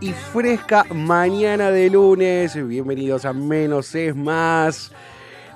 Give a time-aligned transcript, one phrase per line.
[0.00, 2.54] Y fresca mañana de lunes.
[2.68, 4.92] Bienvenidos a Menos es Más.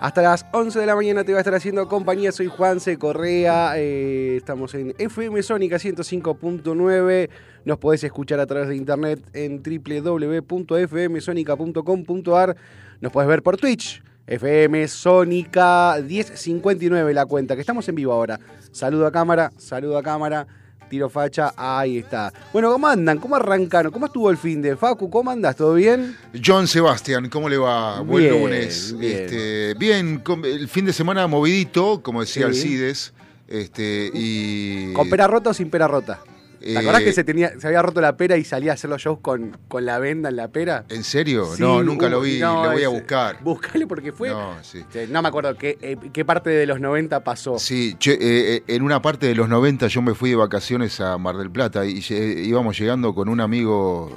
[0.01, 2.33] Hasta las 11 de la mañana te va a estar haciendo compañía.
[2.33, 2.97] Soy Juan C.
[2.97, 3.75] Correa.
[3.77, 7.29] eh, estamos en FM Sónica 105.9.
[7.67, 12.57] Nos podés escuchar a través de internet en www.fmsonica.com.ar.
[13.03, 14.03] Nos podés ver por Twitch.
[14.27, 18.41] FM Sónica 1059 la cuenta, que estamos en vivo ahora.
[18.73, 20.47] Saludo a cámara, saludo a cámara.
[20.95, 22.33] Tiro facha, ahí está.
[22.53, 23.19] Bueno, ¿cómo andan?
[23.19, 23.91] ¿Cómo arrancaron?
[23.91, 25.11] ¿Cómo estuvo el fin de Facu?
[25.11, 25.57] ¿Cómo andas?
[25.57, 26.17] ¿Todo bien?
[26.41, 27.99] John Sebastián, ¿cómo le va?
[28.03, 28.97] Buen Bien, lunes.
[28.97, 29.19] bien.
[29.25, 32.61] Este, bien, el fin de semana movidito, como decía Sí.
[32.61, 33.13] Alcides.
[33.49, 34.93] Este, y.
[34.93, 36.21] ¿Con pera rota o sin pera rota?
[36.65, 38.89] ¿Te Eh, acordás que se, tenía, se había roto la pera y salía a hacer
[38.89, 40.87] los shows con, con la venda en la pera?
[40.89, 41.45] ¿En serio?
[41.55, 43.39] Sí, no, nunca lo vi, no, lo voy a buscar.
[43.43, 44.31] Buscale porque fue.
[44.31, 44.83] No, sí.
[44.91, 47.59] Sí, No me acuerdo qué, eh, qué parte de los 90 pasó.
[47.59, 48.19] Sí, che, eh,
[48.57, 51.51] eh, en una parte de los 90 yo me fui de vacaciones a Mar del
[51.51, 54.17] Plata y íbamos llegando con un amigo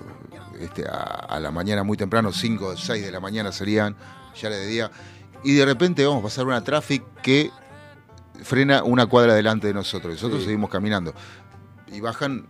[0.62, 3.96] este, a, a la mañana muy temprano, 5 o 6 de la mañana serían,
[4.42, 4.92] ya era de día,
[5.44, 7.52] y de repente vamos a pasar una traffic que
[8.44, 10.14] frena una cuadra delante de nosotros.
[10.14, 10.46] Nosotros Sí.
[10.46, 11.14] seguimos caminando.
[11.92, 12.48] Y bajan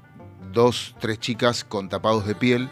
[0.52, 2.70] dos, tres chicas con tapados de piel.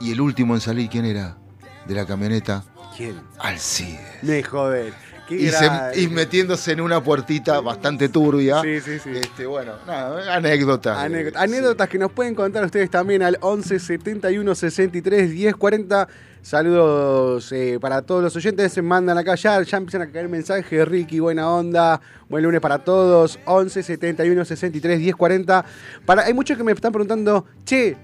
[0.00, 1.38] Y el último en salir, ¿quién era?
[1.86, 2.64] De la camioneta,
[2.96, 3.20] ¿Quién?
[3.38, 4.22] Alcides.
[4.22, 4.94] Me joder.
[5.30, 8.62] Y, se- y metiéndose en una puertita bastante turbia.
[8.62, 9.10] Sí, sí, sí.
[9.14, 10.96] Este, bueno, nada, anécdotas.
[10.98, 11.44] Anécdota- Sí.
[11.44, 16.08] Anécdotas que nos pueden contar ustedes también al 11 71 63 10 40.
[16.42, 18.72] Saludos eh, para todos los oyentes.
[18.72, 20.86] Se mandan acá ya, ya empiezan a caer mensajes.
[20.88, 22.00] Ricky, buena onda.
[22.28, 23.38] Buen lunes para todos.
[23.46, 25.64] 11 71 63 10 40.
[26.04, 27.96] Para, hay muchos que me están preguntando, che,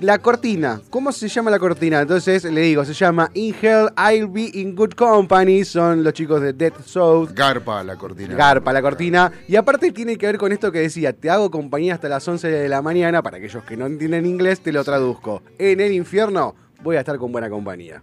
[0.00, 2.00] la cortina, ¿cómo se llama la cortina?
[2.00, 5.64] Entonces le digo, se llama In Hell I'll Be in Good Company.
[5.64, 7.30] Son los chicos de Dead South.
[7.34, 8.34] Garpa la cortina.
[8.34, 9.32] Garpa la cortina.
[9.48, 12.48] Y aparte tiene que ver con esto que decía, te hago compañía hasta las 11
[12.48, 15.42] de la mañana, para aquellos que no entienden inglés, te lo traduzco.
[15.58, 18.02] En el infierno voy a estar con buena compañía.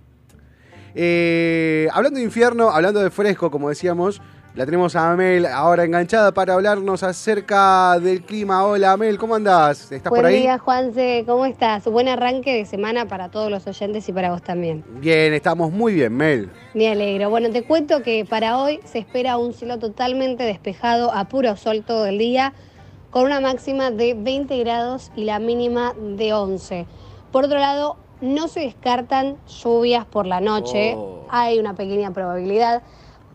[0.95, 4.21] Eh, hablando de infierno, hablando de fresco, como decíamos,
[4.55, 8.65] la tenemos a Mel ahora enganchada para hablarnos acerca del clima.
[8.65, 9.91] Hola Mel, ¿cómo andás?
[9.91, 10.41] ¿Estás Buen por ahí?
[10.43, 11.25] día, Juanse.
[11.27, 11.83] ¿Cómo estás?
[11.83, 14.85] Buen arranque de semana para todos los oyentes y para vos también.
[15.01, 16.49] Bien, estamos muy bien, Mel.
[16.73, 17.29] Me alegro.
[17.29, 21.83] Bueno, te cuento que para hoy se espera un cielo totalmente despejado a puro sol
[21.85, 22.53] todo el día,
[23.11, 26.85] con una máxima de 20 grados y la mínima de 11.
[27.33, 30.93] Por otro lado, no se descartan lluvias por la noche.
[30.95, 31.25] Oh.
[31.29, 32.83] Hay una pequeña probabilidad.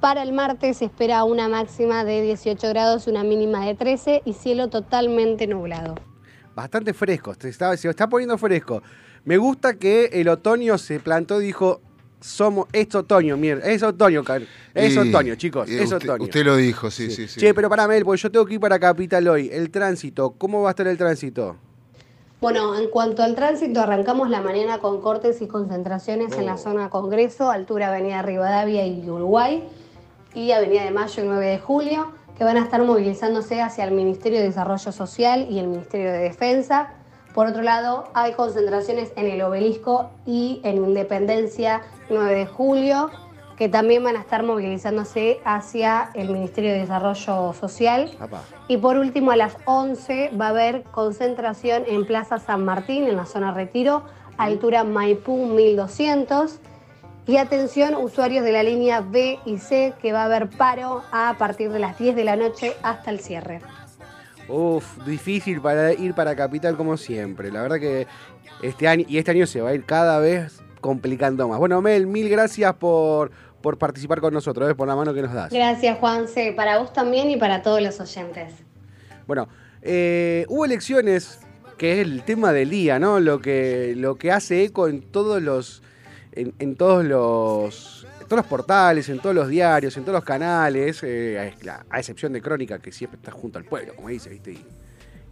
[0.00, 4.32] Para el martes se espera una máxima de 18 grados, una mínima de 13 y
[4.32, 5.94] cielo totalmente nublado.
[6.55, 8.82] Bastante fresco, se está, se está poniendo fresco.
[9.25, 11.82] Me gusta que el otoño se plantó y dijo,
[12.20, 14.23] somos, es otoño, mierda, es otoño,
[14.75, 16.25] es Y- otoño, chicos, y es usted, otoño.
[16.25, 17.38] Usted lo dijo, sí, sí, sí.
[17.38, 19.50] Che, pero para Mel, porque yo tengo que ir para Capital hoy.
[19.52, 21.56] El tránsito, ¿cómo va a estar el tránsito?
[22.41, 26.88] Bueno, en cuanto al tránsito, arrancamos la mañana con cortes y concentraciones en la zona
[26.88, 29.62] Congreso, altura Avenida Rivadavia y Uruguay,
[30.34, 33.92] y Avenida de Mayo y 9 de Julio, que van a estar movilizándose hacia el
[33.92, 36.94] Ministerio de Desarrollo Social y el Ministerio de Defensa.
[37.34, 43.10] Por otro lado, hay concentraciones en el Obelisco y en Independencia 9 de Julio,
[43.56, 48.10] que también van a estar movilizándose hacia el Ministerio de Desarrollo Social.
[48.68, 53.16] Y por último, a las 11 va a haber concentración en Plaza San Martín, en
[53.16, 54.04] la zona Retiro,
[54.38, 56.58] altura Maipú 1200.
[57.30, 61.36] Y atención, usuarios de la línea B y C, que va a haber paro a
[61.38, 63.60] partir de las 10 de la noche hasta el cierre.
[64.48, 67.52] Uf, difícil para ir para Capital como siempre.
[67.52, 68.08] La verdad que
[68.62, 71.60] este año, y este año se va a ir cada vez complicando más.
[71.60, 73.30] Bueno, Mel, mil gracias por,
[73.62, 75.52] por participar con nosotros, eh, por la mano que nos das.
[75.52, 78.54] Gracias, Juanse, para vos también y para todos los oyentes.
[79.28, 79.48] Bueno,
[79.82, 81.38] eh, hubo elecciones,
[81.78, 83.20] que es el tema del día, ¿no?
[83.20, 85.84] Lo que, lo que hace eco en todos los.
[86.40, 88.06] En, en todos los.
[88.20, 91.98] en todos los portales, en todos los diarios, en todos los canales, eh, a, a
[91.98, 94.52] excepción de Crónica, que siempre está junto al pueblo, como dice, ¿viste?
[94.52, 94.64] Y,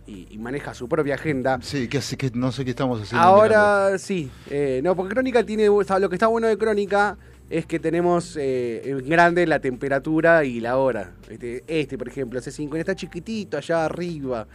[0.06, 1.58] y- y maneja su propia agenda.
[1.62, 3.26] Sí, que, hace- que no sé qué estamos haciendo.
[3.26, 3.56] mirando.
[3.58, 7.16] Ahora sí, eh, no, porque Crónica tiene, o sea, lo que está bueno de Crónica
[7.50, 11.12] es que tenemos eh, en grande la temperatura y la hora.
[11.30, 14.46] Este, este, por ejemplo, C5 está chiquitito allá arriba.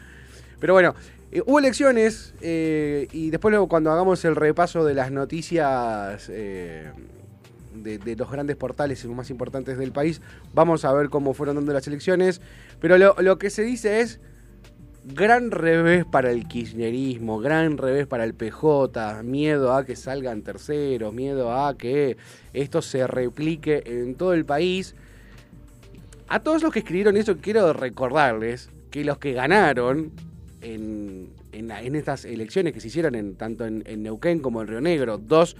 [0.59, 0.93] Pero bueno,
[1.33, 6.91] eh, hubo elecciones eh, y después luego cuando hagamos el repaso de las noticias eh,
[7.73, 10.21] de, los grandes portales y los más importantes del país,
[10.53, 12.39] vamos a ver cómo fueron dando las elecciones.
[12.79, 14.19] Pero lo que se dice es
[15.05, 21.15] gran revés para el kirchnerismo, gran revés para el PJ, miedo a que salgan terceros,
[21.15, 22.15] miedo a que
[22.53, 24.93] esto se replique en todo el país.
[26.27, 30.11] A todos los que escribieron eso quiero recordarles que los que ganaron
[30.63, 34.81] en, en estas elecciones que se hicieron en, tanto en, en Neuquén como en Río
[34.81, 35.55] Negro, dos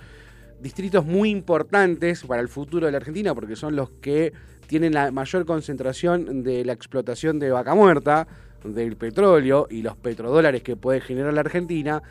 [0.62, 4.34] distritos muy importantes para el futuro de la Argentina porque son los que
[4.68, 8.28] tienen la mayor concentración de la explotación de vaca muerta,
[8.64, 12.02] del petróleo y los petrodólares que puede generar la Argentina.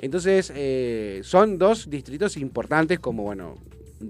[0.00, 3.56] Entonces, eh, son dos distritos importantes como, bueno,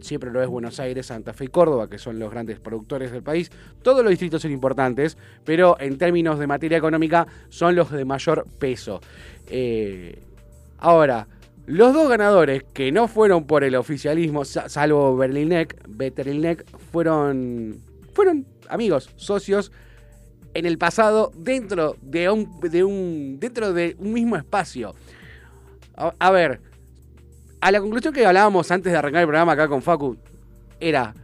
[0.01, 3.23] siempre lo es Buenos Aires, Santa Fe y Córdoba, que son los grandes productores del
[3.23, 3.51] país.
[3.83, 8.47] Todos los distritos son importantes, pero en términos de materia económica son los de mayor
[8.59, 9.01] peso.
[9.49, 10.19] Eh,
[10.79, 11.27] ahora,
[11.67, 17.81] los dos ganadores que no fueron por el oficialismo, sa- salvo Berlinek, Betterlinek, fueron,
[18.15, 19.71] fueron amigos, socios
[20.55, 24.95] en el pasado dentro de un, de un, dentro de un mismo espacio.
[25.97, 26.61] A ver,
[27.61, 30.17] a la conclusión que hablábamos antes de arrancar el programa acá con Facu,
[30.81, 31.15] era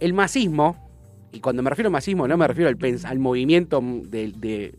[0.00, 0.90] el masismo,
[1.32, 4.74] y cuando me refiero al masismo no me refiero al, al movimiento de,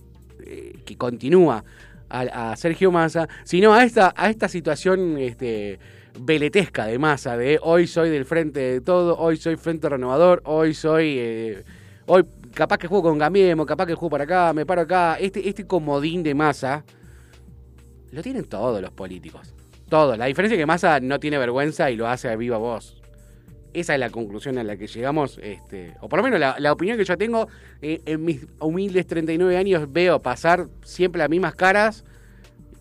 [0.85, 1.63] que continúa
[2.09, 5.79] a, a Sergio Massa, sino a esta, a esta situación este,
[6.19, 10.73] veletesca de Massa, de hoy soy del frente de todo, hoy soy frente renovador, hoy
[10.73, 11.15] soy...
[11.17, 11.63] eh,
[12.07, 12.23] hoy
[12.53, 15.17] capaz que juego con Gamiemo, capaz que juego para acá, me paro acá.
[15.19, 16.83] Este, este comodín de Massa
[18.11, 19.53] lo tienen todos los políticos.
[19.89, 20.17] Todos.
[20.17, 23.01] La diferencia es que Massa no tiene vergüenza y lo hace a viva voz.
[23.73, 26.71] Esa es la conclusión a la que llegamos, este, o por lo menos la, la
[26.71, 27.47] opinión que yo tengo,
[27.81, 32.03] eh, en mis humildes 39 años veo pasar siempre las mismas caras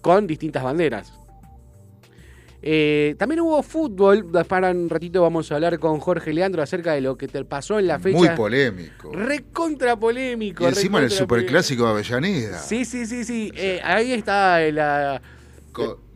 [0.00, 1.12] con distintas banderas.
[2.62, 7.00] Eh, también hubo fútbol, para un ratito vamos a hablar con Jorge Leandro acerca de
[7.00, 8.18] lo que te pasó en la fecha.
[8.18, 9.12] Muy polémico.
[9.12, 10.64] Recontra polémico.
[10.64, 12.58] Y encima en el superclásico de Avellaneda.
[12.58, 13.52] Sí, sí, sí, sí.
[13.54, 15.22] Eh, ahí está la.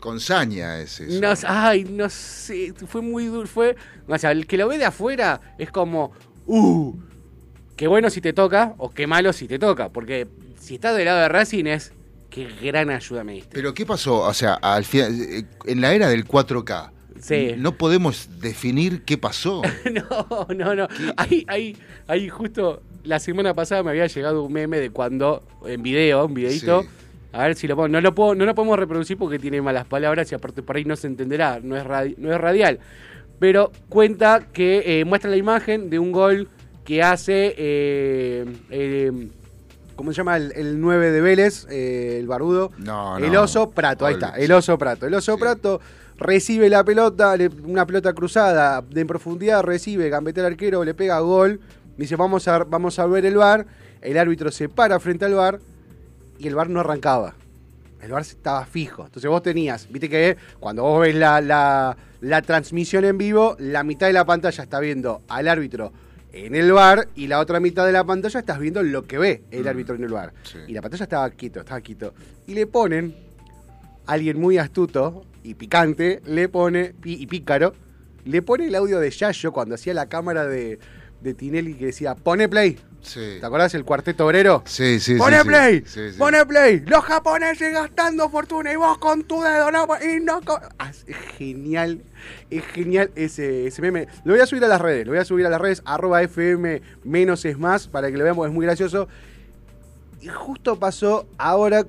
[0.01, 1.21] Con saña es eso.
[1.21, 2.73] No, ay, no sé.
[2.87, 3.47] Fue muy duro.
[3.47, 3.77] Fue.
[4.09, 6.13] O sea, el que lo ve de afuera es como.
[6.47, 6.95] ¡Uh!
[7.77, 9.91] Qué bueno si te toca o qué malo si te toca.
[9.91, 10.27] Porque
[10.59, 11.93] si estás del lado de Racing es.
[12.31, 13.51] Qué gran ayuda me diste.
[13.55, 14.21] Pero ¿qué pasó?
[14.21, 17.55] O sea, al final, eh, en la era del 4K, Sí.
[17.59, 19.63] no podemos definir qué pasó.
[19.93, 20.87] No, no, no.
[21.17, 21.77] Ahí, ahí,
[22.07, 26.35] ahí justo la semana pasada me había llegado un meme de cuando, en video, un
[26.35, 26.83] videito.
[26.83, 26.89] Sí.
[27.33, 27.89] A ver si lo puedo.
[27.89, 30.85] No lo puedo, no lo podemos reproducir porque tiene malas palabras y aparte por ahí
[30.85, 32.79] no se entenderá, no es, radi- no es radial.
[33.39, 36.49] Pero cuenta que eh, muestra la imagen de un gol
[36.85, 37.55] que hace.
[37.57, 39.29] eh, eh,
[39.97, 40.37] ¿Cómo se llama?
[40.39, 42.71] El, el 9 de Vélez, eh, el barbudo.
[42.79, 43.25] No, no.
[43.25, 44.31] El oso Prato, ahí está.
[44.31, 45.07] El oso Prato.
[45.07, 45.41] El oso Sí.
[45.41, 45.81] Prato
[46.19, 50.95] recibe la pelota, le- una pelota cruzada de en profundidad, recibe, gambetea al arquero, le
[50.95, 51.61] pega gol.
[51.97, 53.67] Dice, vamos a, vamos a ver el bar.
[54.01, 55.61] El árbitro se para frente al bar
[56.41, 57.35] y el bar no arrancaba.
[58.03, 59.05] El VAR estaba fijo.
[59.05, 63.83] Entonces vos tenías, viste que cuando vos ves la, la- la transmisión en vivo, la
[63.85, 65.93] mitad de la pantalla está viendo al árbitro
[66.33, 69.43] en el bar y la otra mitad de la pantalla estás viendo lo que ve
[69.51, 70.33] el árbitro en el bar.
[70.45, 70.59] sí.
[70.69, 72.15] Y la pantalla estaba quieto, estaba quieto.
[72.47, 73.15] Y le ponen,
[74.07, 77.75] alguien muy astuto y picante, le pone, y pícaro,
[78.25, 80.79] le pone el audio de Yayo cuando hacía la cámara de,
[81.21, 82.79] de Tinelli que decía, pone play.
[83.03, 83.39] Sí.
[83.41, 84.63] ¿Te acordás el cuarteto obrero?
[84.67, 85.47] Sí, sí, sí, ¡Pone sí.
[85.47, 85.83] play!
[85.87, 86.19] Sí, sí.
[86.19, 86.81] ¡Pone play!
[86.87, 91.17] Los japoneses gastando fortuna y vos con tu dedo, no, y no con- Ah, es
[91.39, 92.03] genial,
[92.51, 94.07] es genial ese, ese meme.
[94.25, 96.23] Lo voy a subir a las redes, lo voy a subir a las redes, arroba
[96.23, 99.09] FM menos es más, para que lo porque es muy gracioso.
[100.21, 101.87] Y justo pasó ahora,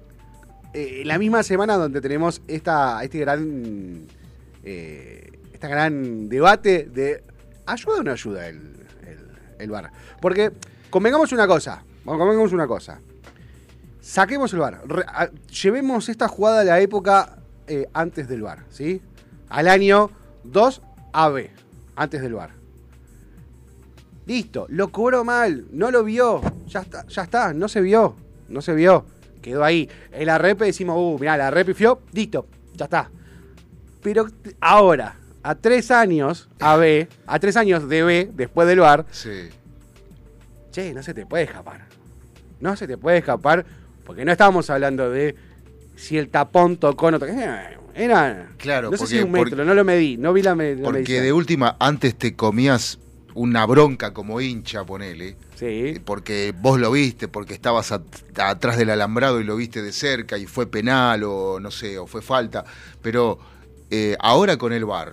[0.74, 4.08] eh, la misma semana donde tenemos esta, este gran,
[4.64, 7.22] eh, esta gran debate de
[7.66, 8.56] ¿ayuda o no ayuda el,
[9.06, 9.20] el,
[9.60, 9.92] el VAR?
[10.22, 10.52] Porque
[10.92, 13.00] convengamos una cosa, convengamos una cosa.
[14.00, 15.32] Saquemos el a-
[15.64, 19.02] llevemos esta jugada a la época eh, antes del VAR, ¿sí?
[19.50, 20.12] Al año
[20.44, 20.82] 2
[21.14, 21.50] AB,
[21.96, 22.52] antes del VAR.
[24.26, 28.16] Listo, lo cobró mal, no lo vio, ya está, ya está, no se vio,
[28.50, 29.06] no se vio,
[29.42, 29.90] quedó ahí.
[30.12, 33.10] En la repe decimos, uh, mirá, la repe fió, listo, ya está.
[34.02, 34.28] Pero
[34.60, 39.50] ahora, a tres años AB, a tres años de B, después del VAR, Sí.
[40.72, 41.86] Che, no se te puede escapar.
[42.60, 43.66] No se te puede escapar,
[44.06, 45.36] porque no estábamos hablando de
[45.96, 47.32] si el tapón tocó o no tocó.
[47.32, 50.42] Eh, Era, Claro, no sé porque- si un metro, porque- no lo medí, no vi
[50.42, 51.24] la, me- la Porque medición.
[51.26, 53.00] de última, antes te comías
[53.34, 55.36] una bronca como hincha, ponele.
[55.56, 58.02] Sí, Porque vos lo viste, porque estabas at-
[58.40, 62.08] atrás del alambrado y lo viste de cerca y fue penal o no sé, o
[62.08, 62.64] fue falta.
[63.02, 63.40] Pero
[63.90, 65.12] eh, ahora con el VAR,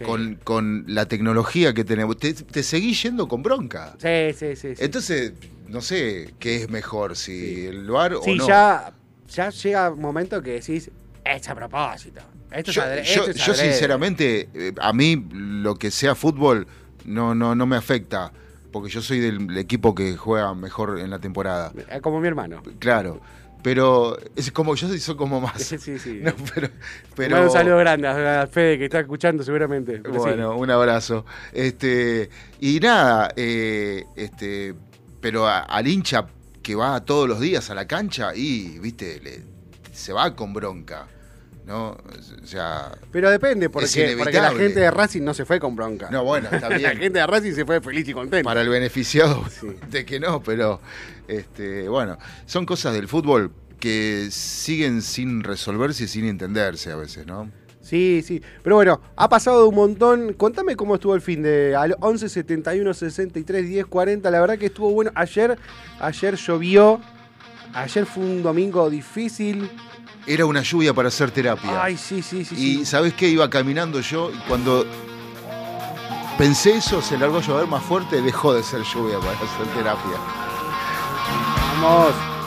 [0.00, 0.04] Sí.
[0.06, 3.94] con, con la tecnología que tenemos, te, te seguís yendo con bronca.
[3.98, 4.74] sí, sí, sí.
[4.74, 4.82] sí.
[4.84, 5.34] Entonces,
[5.68, 8.48] no sé qué es mejor, si el Sí, o no.
[8.48, 8.92] ya,
[9.28, 10.90] ya llega un momento que decís,
[11.22, 12.22] es a propósito.
[12.50, 13.70] Esto Yo, es yo- esto es yo adrede".
[13.72, 16.66] sinceramente, eh, a mí lo que sea fútbol
[17.04, 18.32] no, no, no me afecta,
[18.72, 21.72] porque yo soy del equipo que juega mejor en la temporada.
[21.90, 22.62] Eh, Como mi hermano.
[22.78, 23.20] Claro,
[23.62, 25.62] pero es como yo soy como más.
[25.62, 26.20] Sí, sí.
[26.22, 26.68] No, pero,
[27.16, 27.42] Pero...
[27.44, 29.96] un saludo grande a Fede que está escuchando seguramente.
[29.96, 30.02] Sí.
[30.12, 31.24] bueno, un abrazo.
[31.52, 34.74] Este y nada, eh, este,
[35.20, 36.26] pero a- al hincha
[36.62, 39.42] que va todos los días a la cancha y, viste, le-
[39.92, 41.06] se va con bronca,
[41.66, 41.90] ¿no?
[41.90, 46.08] O sea, Pero depende, porque, porque la gente de Racing no se fue con bronca.
[46.10, 48.44] no, bueno, está la gente de Racing se fue feliz y contenta.
[48.48, 49.68] para el beneficiado Sí.
[49.90, 50.80] de que no, pero
[51.28, 57.26] este, bueno, son cosas del fútbol que siguen sin resolverse y sin entenderse a veces,
[57.26, 57.50] ¿no?
[57.82, 58.42] Sí, sí.
[58.62, 60.34] Pero bueno, ha pasado un montón.
[60.34, 64.30] Contame cómo estuvo el fin de al 11 71 63 10 40.
[64.30, 65.10] La verdad que estuvo bueno.
[65.14, 65.58] Ayer,
[65.98, 67.00] ayer llovió.
[67.72, 69.70] Ayer fue un domingo difícil.
[70.26, 71.82] Era una lluvia para hacer terapia.
[71.82, 72.54] Ay, sí, sí, sí.
[72.54, 72.86] y sí.
[72.86, 73.28] ¿sabes qué?
[73.28, 74.86] Iba caminando yo y cuando
[76.38, 80.16] pensé eso, se largó a llover más fuerte, dejó de ser lluvia para hacer terapia.
[81.82, 82.39] Vamos.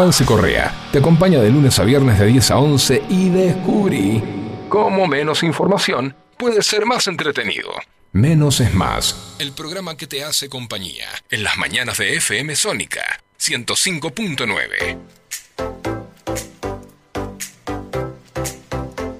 [0.00, 4.22] Juanse Correa te acompaña de lunes a viernes de 10 a 11 y descubrí
[4.70, 7.68] cómo menos información puede ser más entretenido.
[8.12, 9.36] Menos es más.
[9.38, 14.96] El programa que te hace compañía en las mañanas de FM Sónica 105.9.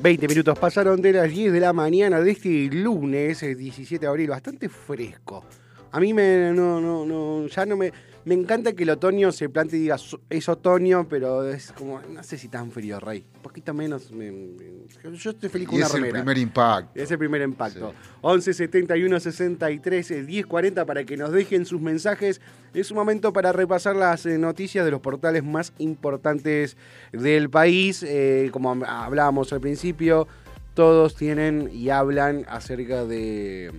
[0.01, 4.09] 20 minutos pasaron de las 10 de la mañana de este lunes, el 17 de
[4.09, 5.45] abril, bastante fresco.
[5.93, 7.93] A mí me, no, no, no, ya no me,
[8.25, 12.01] me encanta que el otoño se plante y diga "So- es otoño, pero es como,
[12.03, 13.25] no sé si tan frío, Rey.
[13.37, 16.91] Un poquito menos, me- me- yo estoy feliz con Y una es el primer impacto.
[17.01, 17.95] Es el primer impacto.
[18.21, 22.41] 11 71 63 10 40 para que nos dejen sus mensajes.
[22.75, 26.77] Es un momento para repasar las eh, noticias de los portales más importantes
[27.13, 28.03] del país.
[28.07, 30.29] Eh, como am- hablábamos al principio,
[30.75, 33.71] todos tienen y hablan acerca de,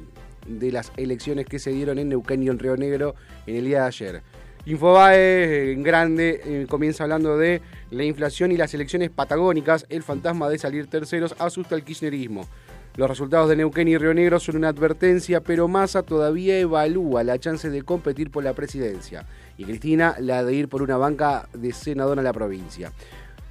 [0.48, 3.82] de las elecciones que se dieron en Neuquén y en Río Negro en el día
[3.82, 4.22] de ayer.
[4.66, 9.86] Infobae eh, en grande eh, comienza hablando de la inflación y las elecciones patagónicas.
[9.90, 12.48] El fantasma de salir terceros asusta al kirchnerismo.
[12.96, 17.40] Los resultados de Neuquén y Río Negro son una advertencia, pero Massa todavía evalúa la
[17.40, 19.26] chance de competir por la presidencia.
[19.58, 22.92] Y Cristina la de ir por una banca de senadora en la provincia.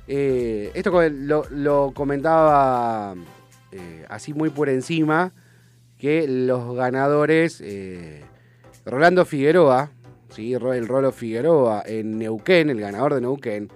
[0.06, 3.14] Eh, esto lo, comentaba
[4.08, 5.32] así muy por encima,
[5.96, 7.62] que los ganadores,
[8.84, 9.90] Rolando Figueroa,
[10.30, 10.54] ¿sí?
[10.54, 13.68] El Rolo Figueroa en Neuquén, el ganador de Neuquén,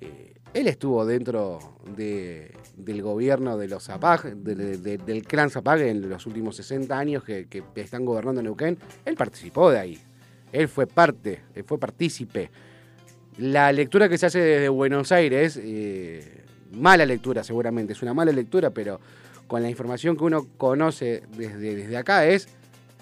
[0.00, 5.50] eh, él estuvo dentro de- del gobierno de los Zapag, de- de- de- del clan
[5.50, 7.46] Zapag en los últimos 60 años que,
[7.76, 8.78] están gobernando Neuquén.
[9.04, 9.98] Él participó de ahí.
[10.52, 12.50] Él fue parte, él fue partícipe.
[13.38, 18.32] La lectura que se hace desde Buenos Aires, eh, mala lectura seguramente, es una mala
[18.32, 19.00] lectura, pero
[19.46, 22.48] con la información que uno conoce desde, desde acá es,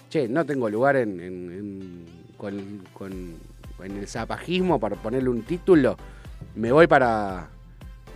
[0.09, 2.05] che, no tengo lugar en-
[2.37, 3.33] con, con-
[3.83, 5.97] en el zapajismo para ponerle un título,
[6.55, 7.49] me voy para...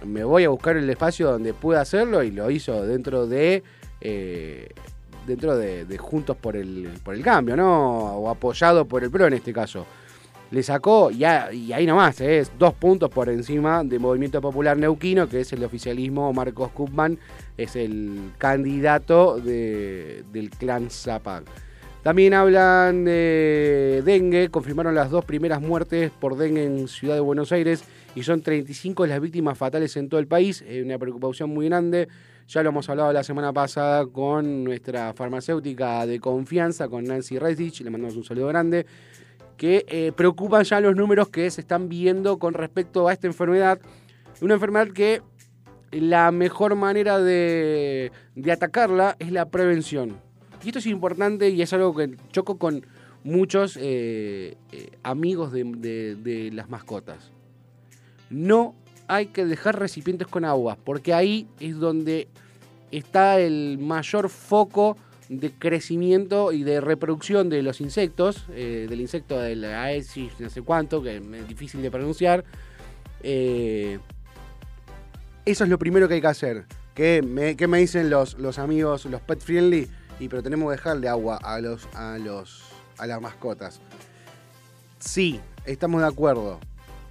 [0.05, 3.63] Me voy a buscar el espacio donde pueda hacerlo y lo hizo dentro de...
[4.01, 4.69] eh,
[5.27, 8.15] dentro de, de Juntos por el, por el Cambio, ¿no?
[8.15, 9.85] O apoyado por el PRO en este caso.
[10.51, 12.39] Le sacó, y, a- y ahí nomás, ¿eh?
[12.39, 16.31] es dos puntos por encima de Movimiento Popular Neuquino, que es el oficialismo.
[16.33, 17.19] Marcos Kupman
[17.57, 21.43] es el candidato de- del clan Zapag.
[22.09, 27.51] También hablan de dengue, confirmaron las dos primeras muertes por dengue en Ciudad de Buenos
[27.51, 27.83] Aires
[28.15, 32.07] y son 35 las víctimas fatales en todo el país, eh, una preocupación muy grande.
[32.47, 37.81] Ya lo hemos hablado la semana pasada con nuestra farmacéutica de confianza, con Nancy Reisich,
[37.81, 38.87] le mandamos un saludo grande,
[39.55, 43.79] que eh, preocupan ya los números que se están viendo con respecto a esta enfermedad.
[44.41, 45.21] Una enfermedad que
[45.91, 48.11] la mejor manera de
[48.51, 50.27] atacarla es la prevención.
[50.63, 52.85] Y esto es importante y es algo que choco con
[53.23, 57.31] muchos eh, eh, amigos de, las mascotas.
[58.29, 58.75] No
[59.07, 62.27] hay que dejar recipientes con agua, porque ahí es donde
[62.91, 64.97] está el mayor foco
[65.29, 70.49] de crecimiento y de reproducción de los insectos, eh, del insecto de la Aedes, no
[70.49, 72.43] sé cuánto, que es difícil de pronunciar.
[73.21, 74.03] Eso
[75.45, 76.65] es lo primero que hay que hacer.
[76.93, 79.87] ¿Qué me, dicen los amigos, los pet friendly?
[80.19, 82.63] Y pero tenemos que dejarle agua a los, a los
[82.97, 83.79] a las mascotas.
[84.99, 86.59] Sí, estamos de acuerdo.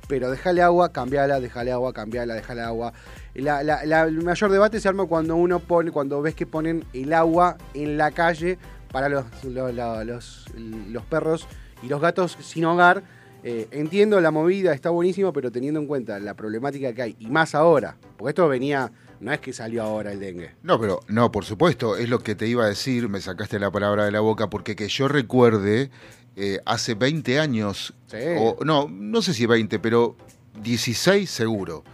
[0.09, 2.93] Pero dejarle agua, cambiala, dejarle agua, cambiala, dejarle agua.
[3.35, 6.85] La- la- la- el mayor debate se arma cuando uno pone, cuando ves que ponen
[6.95, 8.59] el agua en la calle
[8.91, 11.47] para los, lo- lo- los, los perros
[11.83, 13.03] y los gatos sin hogar.
[13.45, 17.27] Eh, entiendo la movida, está buenísimo, pero teniendo en cuenta la problemática que hay, y
[17.29, 18.91] más ahora, porque esto venía,
[19.21, 20.53] no es que salió ahora el dengue.
[20.63, 23.71] No, pero no, por supuesto, es lo que te iba a decir, me sacaste la
[23.71, 25.91] palabra de la boca, porque que yo recuerde,
[26.37, 28.17] eh, hace 20 años, Sí.
[28.39, 30.17] o no, no sé si 20, pero
[30.63, 31.85] 16 seguro,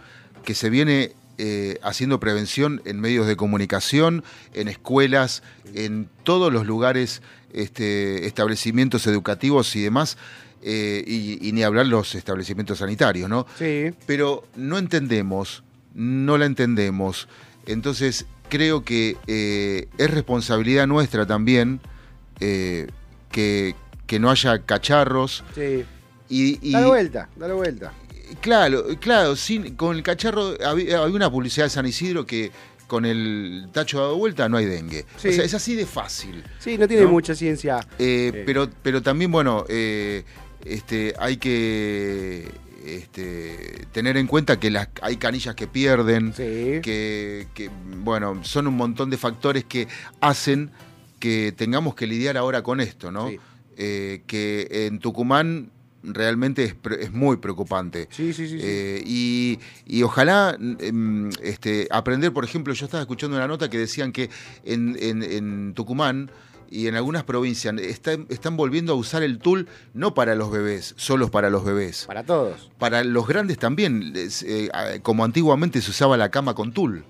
[0.43, 6.65] que se viene eh, haciendo prevención en medios de comunicación, en escuelas, en todos los
[6.65, 10.17] lugares, este, establecimientos educativos y demás,
[10.61, 13.45] eh, y, y ni hablar los establecimientos sanitarios, ¿no?
[13.59, 13.91] Sí.
[14.05, 15.63] pero no entendemos,
[15.95, 17.27] no la entendemos.
[17.65, 21.79] Entonces creo que eh, es responsabilidad nuestra también
[22.39, 22.87] eh,
[23.31, 23.73] que,
[24.05, 25.43] que no haya cacharros.
[25.55, 25.83] Sí.
[26.29, 27.93] Y, y- Dale vuelta, dale vuelta.
[28.41, 32.51] claro, claro, sin, con el cacharro había, había una publicidad de San Isidro que
[32.87, 35.05] con el tacho dado vuelta no hay dengue.
[35.17, 35.29] Sí.
[35.29, 36.43] O sea, es así de fácil.
[36.59, 37.09] Sí, no tiene ¿No?
[37.11, 37.79] mucha ciencia.
[37.97, 38.43] Eh, Eh.
[38.45, 40.23] Pero, pero también, bueno, eh,
[40.63, 42.47] este, hay que
[42.85, 46.79] este, tener en cuenta que las, hay canillas que pierden, Sí.
[46.81, 47.69] que, que,
[48.03, 49.87] bueno, son un montón de factores que
[50.21, 50.71] hacen
[51.19, 53.29] que tengamos que lidiar ahora con esto, ¿no?
[53.29, 53.39] Sí.
[53.77, 55.71] Eh, que en Tucumán
[56.03, 58.07] realmente es, es muy preocupante.
[58.11, 58.57] Sí, sí, sí.
[58.61, 63.79] Eh, y, y ojalá em, este, aprender, por ejemplo, yo estaba escuchando una nota que
[63.79, 64.29] decían que
[64.63, 66.29] en, en- en Tucumán
[66.69, 70.93] y en algunas provincias están, están volviendo a usar el tul no para los bebés,
[70.97, 72.05] solo para los bebés.
[72.05, 72.69] Para todos.
[72.77, 74.69] Para los grandes también, eh,
[75.01, 77.03] como antiguamente se usaba la cama con tul,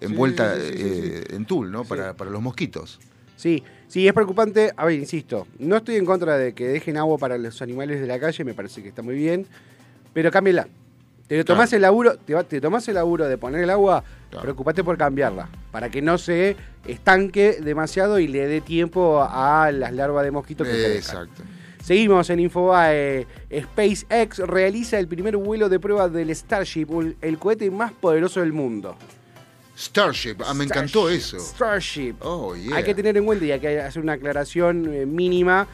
[0.00, 1.00] envuelta Sí, sí, sí, sí, sí.
[1.12, 1.84] eh, en tul, ¿no?
[1.84, 2.98] Para, para los mosquitos.
[3.36, 4.72] Sí, sí, es preocupante.
[4.76, 8.06] A ver, insisto, no estoy en contra de que dejen agua para los animales de
[8.06, 9.46] la calle, me parece que está muy bien,
[10.12, 10.68] pero cámbiala.
[11.28, 11.76] Te tomás Claro.
[11.76, 14.42] el laburo, te, te tomás el laburo de poner el agua, Claro.
[14.42, 16.56] preocupate por cambiarla, para que no se
[16.86, 20.96] estanque demasiado y le dé tiempo a las larvas de mosquitos que.
[20.96, 21.42] Exacto.
[21.82, 23.26] Seguimos en Infobae.
[23.54, 26.88] SpaceX realiza el primer vuelo de prueba del Starship,
[27.20, 28.96] el cohete más poderoso del mundo.
[29.76, 31.38] Starship, ah, me encantó eso.
[31.38, 32.14] Starship.
[32.20, 32.76] Oh, yeah.
[32.76, 35.66] Hay que tener en cuenta y hay que hacer una aclaración eh, mínima,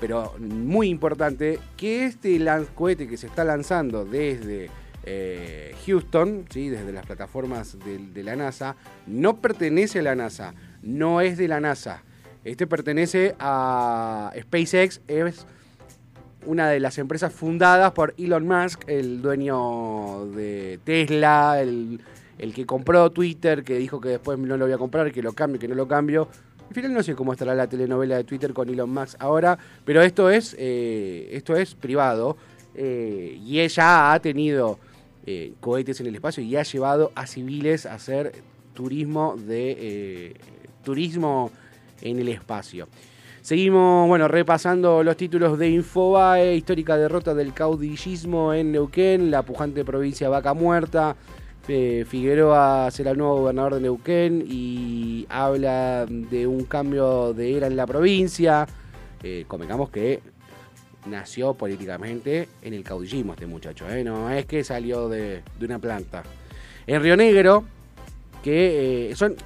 [0.00, 2.40] pero muy importante, que este
[2.74, 4.70] cohete que se está lanzando desde
[5.10, 6.68] eh, Houston, ¿sí?
[6.68, 11.60] desde las plataformas de, la NASA, no pertenece a la NASA, no es de la
[11.60, 12.02] NASA.
[12.44, 15.46] Este pertenece a SpaceX, es
[16.44, 22.00] una de las empresas fundadas por Elon Musk, el dueño de Tesla, el,
[22.38, 25.32] el que compró Twitter, que dijo que después no lo voy a comprar, que lo
[25.32, 26.28] cambio, que no lo cambio.
[26.68, 30.02] Al final no sé cómo estará la telenovela de Twitter con Elon Musk ahora, pero
[30.02, 32.36] esto es, eh, esto es privado
[32.74, 34.78] eh, y ella ha tenido
[35.30, 38.32] eh, cohetes en el espacio y ha llevado a civiles a hacer
[38.72, 40.34] turismo de eh,
[40.82, 41.50] turismo
[42.00, 42.88] en el espacio.
[43.42, 49.84] Seguimos, bueno, repasando los títulos de Infobae, histórica derrota del caudillismo en Neuquén, la pujante
[49.84, 51.14] provincia Vaca Muerta,
[51.68, 57.66] eh, Figueroa será el nuevo gobernador de Neuquén y habla de un cambio de era
[57.66, 58.66] en la provincia.
[59.22, 59.44] Eh,
[59.92, 60.22] que
[61.08, 64.04] nació políticamente en el caudillismo este muchacho, ¿eh?
[64.04, 66.22] no es que salió de, de una planta.
[66.86, 67.64] En Río Negro,
[68.42, 69.36] que eh, son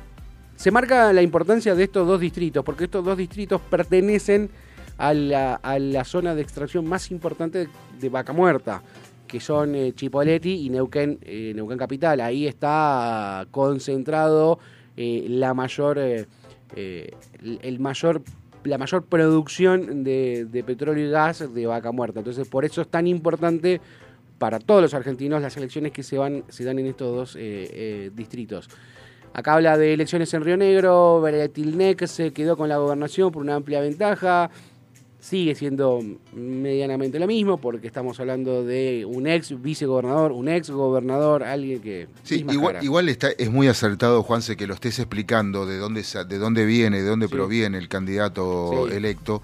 [0.57, 4.48] se marca la importancia de estos dos distritos, porque estos dos distritos pertenecen
[4.96, 8.81] a la, a la zona de extracción más importante de, Vaca Muerta,
[9.27, 12.20] que son eh, Chipoleti y Neuquén, eh, Neuquén Capital.
[12.20, 14.61] Ahí está concentrado
[14.94, 18.22] la mayor, el mayor,
[18.64, 22.20] la mayor producción de, de petróleo y gas de Vaca Muerta.
[22.20, 23.81] Entonces, por eso es tan importante
[24.42, 27.40] para todos los argentinos las elecciones que se, van, se dan en estos dos eh,
[27.40, 28.68] eh, distritos.
[29.35, 33.55] Acá habla de elecciones en Río Negro, Beretilnec se quedó con la gobernación por una
[33.55, 34.51] amplia ventaja.
[35.22, 36.00] Sigue siendo
[36.32, 42.08] medianamente lo mismo porque estamos hablando de un ex vicegobernador, un ex gobernador, alguien que...
[42.24, 46.38] Sí, igual, igual está, es muy acertado, Juanse, que lo estés explicando de dónde, de
[46.38, 47.32] dónde viene, de dónde Sí.
[47.35, 48.96] proviene el candidato Sí.
[48.96, 49.42] electo,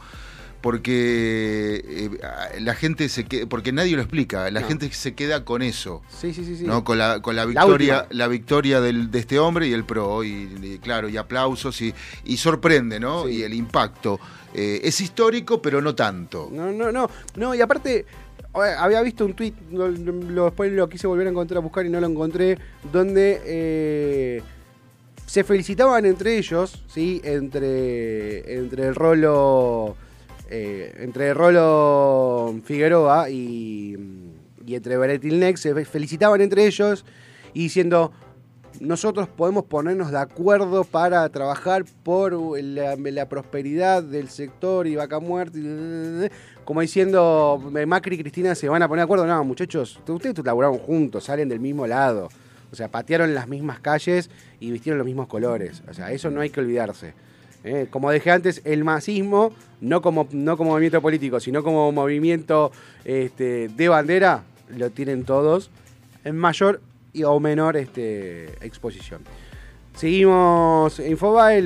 [0.61, 4.66] porque eh, la gente se que- porque nadie lo explica, la No.
[4.68, 6.03] gente se queda con eso.
[6.09, 6.57] Sí, sí, sí.
[6.57, 6.64] sí.
[6.64, 6.85] ¿no?
[6.85, 10.51] Con la, con la victoria, la, victoria del, de este hombre y el pro, y,
[10.62, 11.94] y claro, y aplausos, y,
[12.25, 13.25] y sorprende, ¿no?
[13.27, 13.37] Sí.
[13.38, 14.18] Y el impacto.
[14.55, 16.49] Eh, es histórico, pero no tanto.
[16.53, 17.09] No, no, no.
[17.37, 17.99] No, y aparte,
[18.55, 21.87] eh, había visto un tweet, lo, lo- después lo quise volver a encontrar, a buscar
[21.87, 22.59] y no lo encontré,
[22.90, 24.42] donde eh,
[25.27, 27.21] se felicitaban entre ellos, ¿sí?
[27.25, 29.97] Entre, entre el rolo.
[30.48, 33.96] Eh, entre Rolo Figueroa y,
[34.66, 37.04] y entre Beretilneck se fe- felicitaban entre ellos
[37.54, 38.12] y diciendo
[38.80, 42.32] nosotros podemos ponernos de acuerdo para trabajar por
[42.62, 45.58] la, prosperidad del sector y vaca muerta,
[46.64, 49.26] como diciendo eh, Macri y Cristina se van a poner de acuerdo.
[49.26, 52.28] No, muchachos, ustedes laburaron juntos, salen del mismo lado.
[52.70, 54.30] O sea, patearon las mismas calles
[54.61, 55.82] y vistieron los mismos colores.
[55.90, 57.14] O sea, eso no hay que olvidarse.
[57.64, 62.73] Eh, como dije antes, el masismo, no como, no como movimiento político, sino como movimiento
[63.05, 64.44] este, de bandera,
[64.77, 65.71] lo tienen todos
[66.25, 66.81] en mayor
[67.25, 69.23] o menor este, exposición.
[69.99, 71.64] Seguimos en Infobae,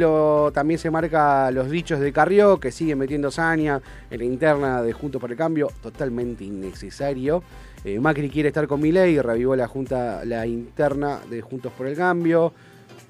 [0.54, 4.94] también se marca los dichos de Carrió, que sigue metiendo saña en la interna de
[4.94, 7.42] Juntos por el Cambio, totalmente innecesario.
[7.84, 11.94] Eh, Macri quiere estar con Milei, revivó la junta, la interna de Juntos por el
[11.94, 12.54] Cambio.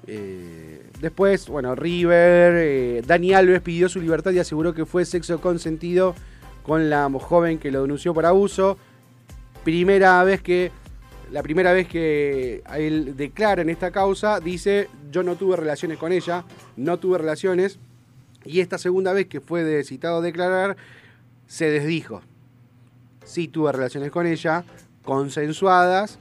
[0.07, 5.41] Eh, después, bueno, River, eh, Dani Alves pidió su libertad y aseguró que fue sexo
[5.41, 6.15] consentido
[6.65, 8.77] con la joven que lo denunció por abuso.
[9.65, 10.71] Primera vez que,
[11.29, 16.13] la primera vez que él declara en esta causa, dice, yo no tuve relaciones con
[16.13, 16.45] ella,
[16.77, 17.79] no tuve relaciones.
[18.45, 20.77] Y esta segunda vez que fue citado a declarar,
[21.47, 22.21] se desdijo.
[23.25, 24.63] Sí tuve relaciones con ella,
[25.03, 26.17] consensuadas,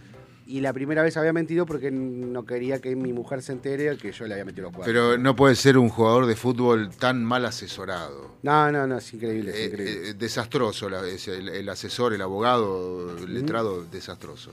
[0.46, 4.12] y la primera vez había mentido porque no quería que mi mujer se entere que
[4.12, 4.92] yo le había metido los cuatro.
[4.92, 8.32] Pero no puede ser un jugador de fútbol tan mal asesorado.
[8.42, 10.08] No, no, no, es increíble, es Eh, increíble.
[10.10, 14.52] eh, desastroso, la- es el, el asesor, el abogado, el letrado, desastroso.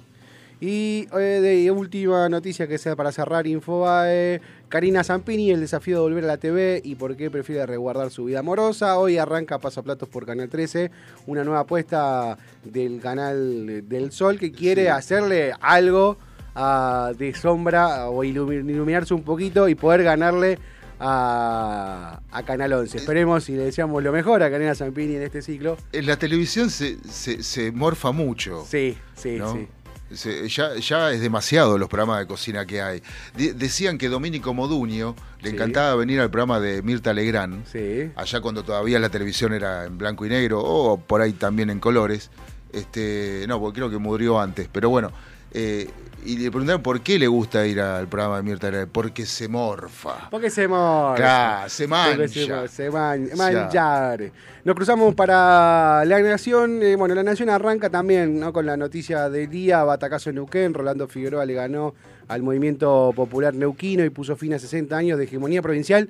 [0.61, 6.01] Y eh, de última noticia que sea para cerrar Infobae, Karina Zampini, el desafío de
[6.01, 8.97] volver a la TV y por qué prefiere resguardar su vida amorosa.
[8.97, 10.91] Hoy arranca Pasaplatos por Canal 13,
[11.27, 14.87] una nueva apuesta del canal del Sol que quiere Sí.
[14.89, 16.17] hacerle algo
[16.55, 20.59] ah, de sombra o ilumi- iluminarse un poquito y poder ganarle
[20.99, 22.97] a, a Canal 11.
[22.97, 25.77] Esperemos y le deseamos lo mejor a Karina Zampini en este ciclo.
[25.93, 28.65] En la televisión se, se, se morfa mucho.
[28.67, 29.53] Sí, sí, ¿no?
[29.53, 29.67] sí.
[30.13, 33.01] Se- ya, ya es demasiado los programas de cocina que hay.
[33.37, 35.55] De- decían que Domínico Moduño le Sí.
[35.55, 38.11] encantaba venir al programa de Mirta Legrand, Sí.
[38.15, 41.79] allá cuando todavía la televisión era en blanco y negro, o por ahí también en
[41.79, 42.31] colores.
[42.73, 45.11] Este, no, porque creo que murió antes, pero bueno.
[45.53, 45.89] Eh,
[46.25, 48.91] y le preguntaron por qué le gusta ir al programa de Mirta Legrand.
[48.91, 50.29] Porque se morfa.
[50.29, 51.15] Porque se morfa.
[51.15, 52.67] Claro, se mancha.
[52.67, 54.31] Se, se man- manchar.
[54.65, 56.83] Nos cruzamos para la Nación.
[56.83, 58.51] eh, bueno, la Nación arranca también ¿no?
[58.51, 59.83] con la noticia del día.
[59.85, 60.73] Batacazo en Neuquén.
[60.73, 61.95] Rolando Figueroa le ganó
[62.27, 66.09] al movimiento popular neuquino y puso fin a 60 años de hegemonía provincial.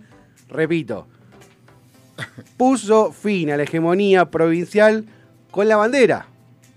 [0.49, 1.06] Repito,
[2.58, 5.06] puso fin a la hegemonía provincial
[5.52, 6.25] con la bandera.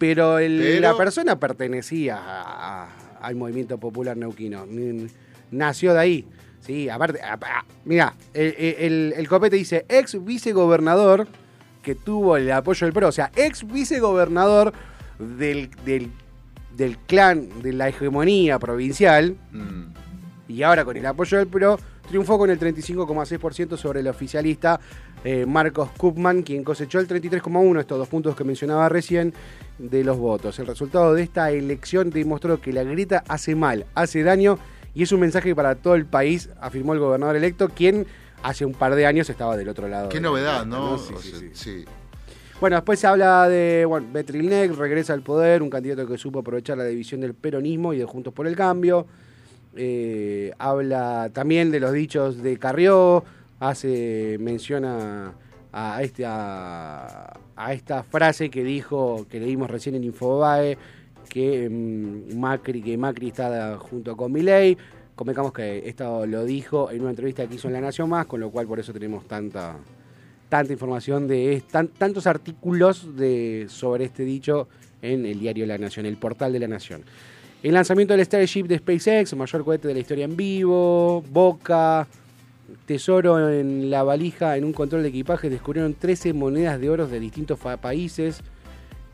[0.03, 2.89] Pero, el- Pero- la persona pertenecía a- a-
[3.23, 4.67] al movimiento popular neuquino.
[5.53, 6.27] Nació de ahí.
[6.59, 7.21] Sí, aparte,
[7.85, 11.29] mira, el, el- el copete dice ex vicegobernador
[11.85, 14.73] que tuvo el apoyo del PRO, o sea, ex vicegobernador
[15.21, 16.11] del, del,
[16.77, 19.85] del clan de la hegemonía provincial, Mm.
[20.49, 24.81] y ahora con el apoyo del PRO, triunfó con el 35,6% sobre el oficialista
[25.25, 29.33] eh, Marcos Kupman, quien cosechó el 33,1%, estos dos puntos que mencionaba recién,
[29.79, 30.59] de los votos.
[30.59, 34.59] El resultado de esta elección demostró que la grieta hace mal, hace daño,
[34.95, 38.07] y es un mensaje para todo el país, afirmó el gobernador electo, quien
[38.43, 40.09] hace un par de años estaba del otro lado.
[40.09, 40.99] Qué de novedad, ¿no?
[40.99, 41.51] Sí, O sí, sea, sí.
[41.55, 41.85] sí.
[42.61, 46.79] Bueno, después se habla de bueno, Betrilnec, regresa al poder, un candidato que supo aprovechar
[46.79, 49.05] la división del peronismo y de Juntos por el Cambio.
[49.75, 53.25] Eh, habla también de los dichos de Carrió,
[53.63, 55.35] hace menciona
[55.73, 57.33] a, este, a,
[57.71, 60.77] esta frase que dijo, que leímos recién en Infobae,
[61.29, 64.77] que mm, Macri, que Macri está junto con Milei.
[65.15, 68.41] Convengamos que esto lo dijo en una entrevista que hizo en La Nación Más, con
[68.41, 69.77] lo cual por eso tenemos tanta,
[70.49, 74.69] tanta información de tantos artículos de, sobre este dicho
[75.03, 77.05] en el diario La Nación, el portal de La Nación.
[77.63, 82.09] El lanzamiento del Starship de SpaceX, mayor cohete de la historia en vivo, Boca,
[82.93, 87.19] Tesoro en la valija, en un control de equipaje, descubrieron 13 monedas de oro de
[87.21, 88.43] distintos países.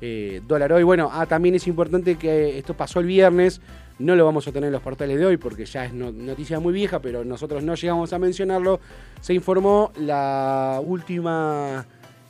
[0.00, 3.60] Eh, dólar hoy, bueno, ah, también es importante que esto pasó el viernes,
[4.00, 6.58] no lo vamos a tener en los portales de hoy porque ya es no- noticia
[6.58, 8.80] muy vieja, pero nosotros no llegamos a mencionarlo.
[9.20, 11.86] Se informó la última,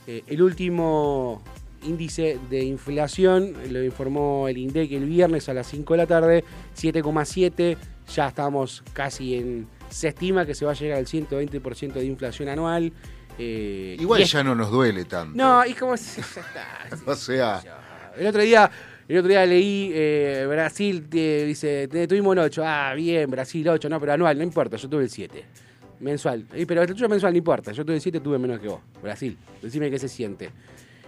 [0.06, 1.40] eh, el último
[1.82, 6.44] índice de inflación, lo informó el INDEC el viernes a las 5 de la tarde,
[6.76, 7.78] 7,7,
[8.14, 12.48] ya estamos casi en, se estima que se va a llegar al 120% de inflación
[12.48, 12.92] anual.
[13.38, 15.36] eh, Igual y es- ya no nos duele tanto.
[15.36, 15.96] No, es como...
[15.96, 17.10] si- ya está, sí.
[17.10, 17.62] O sea,
[18.16, 18.70] El otro día,
[19.08, 22.62] el otro día leí eh, Brasil, eh, dice, te- tuvimos un 8.
[22.66, 25.44] Ah, bien, Brasil 8, no, pero anual, no importa, yo tuve el 7.
[26.00, 26.44] Mensual.
[26.66, 28.80] Pero el tuyo mensual no importa, yo tuve el 7, tuve menos que vos.
[29.02, 30.50] Brasil, decime qué se siente.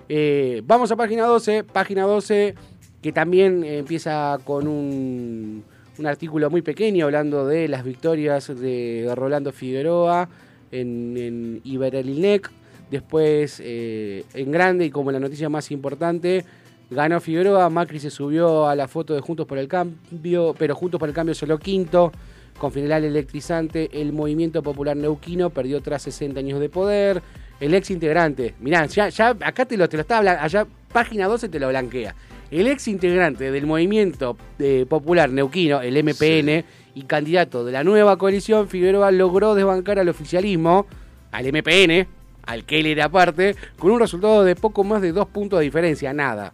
[0.09, 2.55] Eh, vamos a página 12, página 12
[3.01, 5.65] que también empieza con un,
[5.99, 10.29] un artículo muy pequeño hablando de las victorias de Rolando Figueroa
[10.73, 12.51] en, en Iberlinec.
[12.91, 16.45] Después, eh, en grande y como la noticia más importante,
[16.91, 17.71] ganó Figueroa.
[17.71, 21.15] Macri se subió a la foto de Juntos por el Cambio, pero Juntos por el
[21.15, 22.11] Cambio solo quinto.
[22.59, 27.23] Con final electrizante, el movimiento popular neuquino perdió tras 60 años de poder.
[27.59, 31.49] El ex integrante, mirá, ya, acá te lo, te lo estaba hablando, allá página 12
[31.49, 32.15] te lo blanquea.
[32.51, 38.17] El ex integrante del movimiento eh, popular neuquino, el MPN, y candidato de la nueva
[38.17, 40.87] coalición, Figueroa logró desbancar al oficialismo,
[41.31, 42.09] al MPN,
[42.45, 45.65] al que él era parte, con un resultado de poco más de dos puntos de
[45.65, 46.53] diferencia, nada.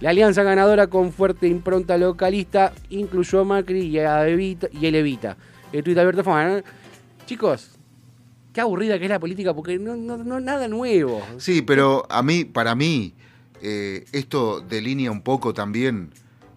[0.00, 4.94] La alianza ganadora con fuerte impronta localista incluyó a Macri y, a Evita, y el
[4.94, 5.36] Evita.
[5.72, 6.62] El tuit Alberto Fama.
[7.26, 7.70] Chicos,
[8.52, 11.22] qué aburrida que es la política porque no, no, no nada nuevo.
[11.38, 13.14] sí, pero a mí, para mí,
[13.62, 16.10] eh, esto delinea un poco también,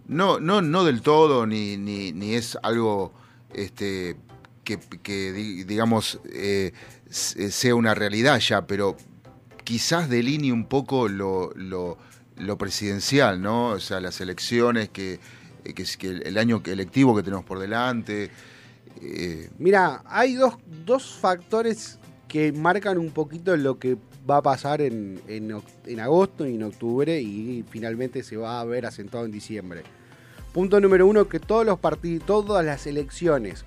[0.06, 3.12] no, no, no del todo, ni, ni, ni es algo
[3.54, 4.16] este,
[4.64, 6.72] que, que, di- digamos, eh,
[7.08, 8.96] se- sea una realidad ya, pero
[9.64, 11.98] quizás delinee un poco lo, lo,
[12.58, 13.68] presidencial, ¿no?
[13.68, 15.20] O sea, las elecciones que
[15.64, 18.30] eh, que, que el año electivo que tenemos por delante.
[19.00, 23.96] eh, Mira, hay dos, dos factores que marcan un poquito lo que
[24.28, 28.86] va a pasar en, en agosto y en octubre y finalmente se va a ver
[28.86, 29.82] asentado en diciembre.
[30.52, 33.64] Punto número uno, que todos los partidos, todas las elecciones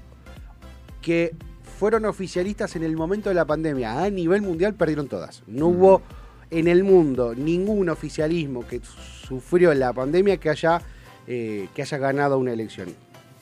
[1.01, 1.35] que
[1.79, 5.43] fueron oficialistas en el momento de la pandemia a nivel mundial perdieron todas.
[5.47, 6.01] No hubo
[6.49, 10.81] en el mundo ningún oficialismo que sufrió la pandemia que haya,
[11.27, 12.89] eh, que haya ganado una elección.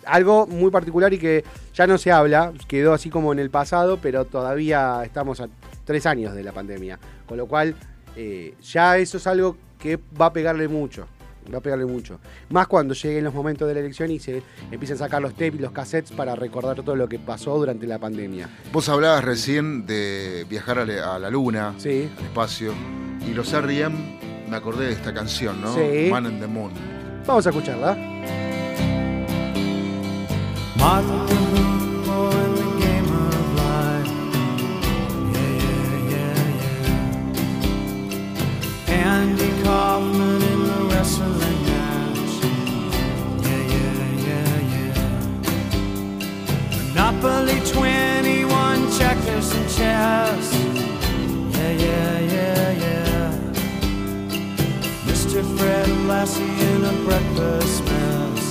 [0.06, 4.00] Algo muy particular y que ya no se habla, quedó así como en el pasado,
[4.02, 5.48] pero todavía estamos a
[5.86, 7.00] tres años de la pandemia.
[7.28, 7.76] Con lo cual,
[8.16, 11.08] eh, ya eso es algo que va a pegarle mucho.
[11.54, 12.20] Va a pegarle mucho.
[12.52, 14.42] Más cuando lleguen los momentos de la elección y se
[14.72, 17.86] empiecen a sacar los tapes y los cassettes para recordar todo lo que pasó durante
[17.86, 18.48] la pandemia.
[18.72, 22.10] vos hablabas recién de viajar a la, a la luna, Sí.
[22.18, 22.74] al espacio,
[23.30, 24.20] y los R.E.M.
[24.50, 25.74] me acordé de esta canción, ¿no?
[25.76, 26.08] Sí.
[26.10, 26.72] Man in the Moon.
[27.28, 27.98] Vamos a escucharla.
[30.78, 31.63] Martin
[39.94, 42.34] Kaufman in the wrestling match.
[43.46, 44.98] Yeah, yeah, yeah, yeah.
[46.96, 50.46] Monopoly 21 checkers and chess.
[51.56, 53.30] Yeah, yeah, yeah, yeah.
[55.06, 55.40] Mr.
[55.58, 58.46] Fred Lassie in a breakfast mess.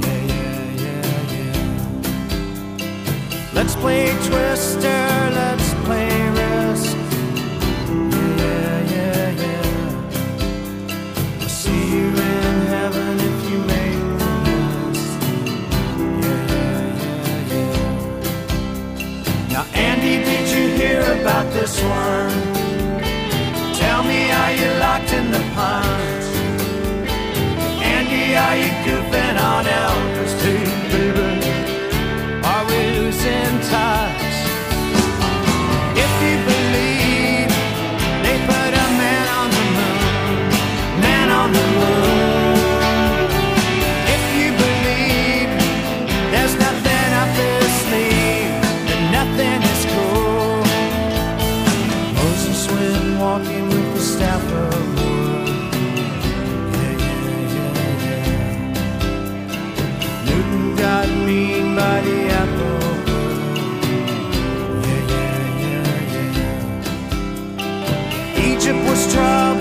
[0.00, 1.66] Yeah, yeah, yeah, yeah.
[3.52, 5.04] Let's play Twister,
[5.40, 5.61] let's
[20.82, 22.38] hear about this one?
[23.82, 26.22] Tell me, are you locked in the pond?
[27.94, 29.01] Andy, are you goofing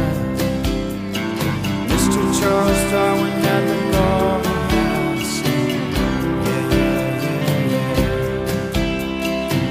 [1.90, 2.20] Mr.
[2.38, 5.44] Charles Darwin had the golden mask.
[6.46, 8.00] Yeah, yeah, yeah, yeah.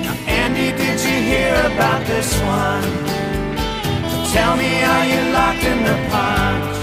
[0.05, 2.29] Now, Andy, did you hear about this
[2.59, 2.89] one?
[4.33, 6.77] Tell me, are you locked in the punch?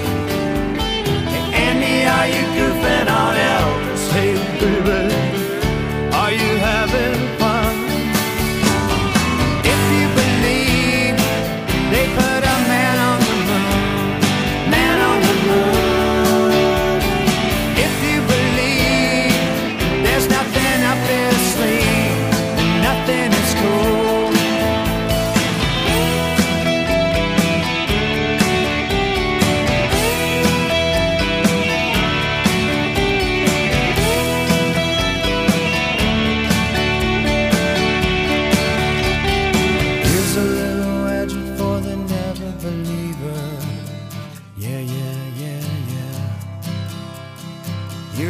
[1.32, 3.51] Hey, Andy, are you goofing on Elvis?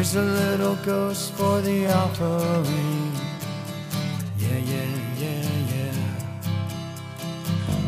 [0.02, 3.12] Here's a little ghost for the offering.
[4.36, 5.94] Yeah, yeah, yeah, yeah.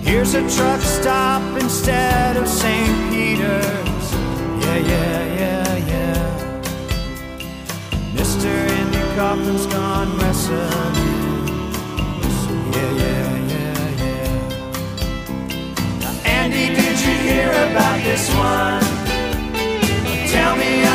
[0.01, 3.11] Here's a truck stop instead of St.
[3.11, 4.13] Peter's.
[4.63, 6.63] Yeah, yeah, yeah, yeah.
[8.15, 8.47] Mr.
[8.47, 10.95] Andy Kaufman's gone wrestling.
[12.75, 14.39] Yeah, yeah, yeah, yeah.
[15.99, 18.85] Now, Andy, did you hear about this one?
[20.31, 20.94] Tell me,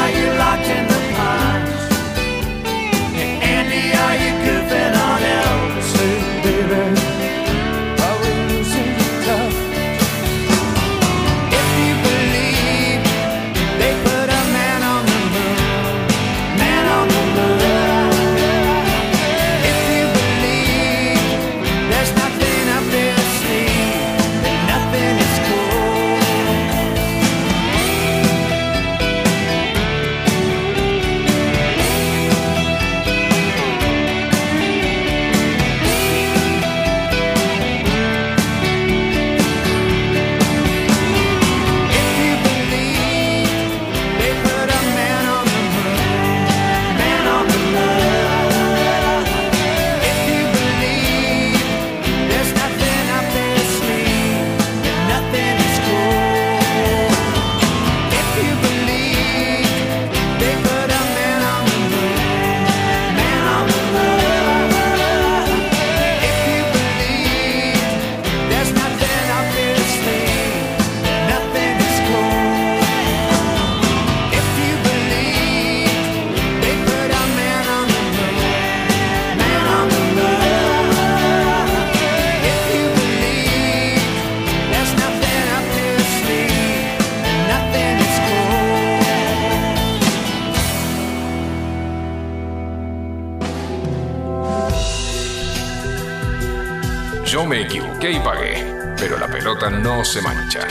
[99.70, 100.66] no se mancha.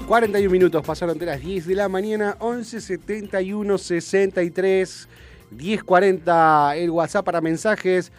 [0.00, 5.08] y 41 minutos pasaron de las 10 de la mañana, 11 71 63
[5.50, 8.12] 10 40 el WhatsApp para mensajes.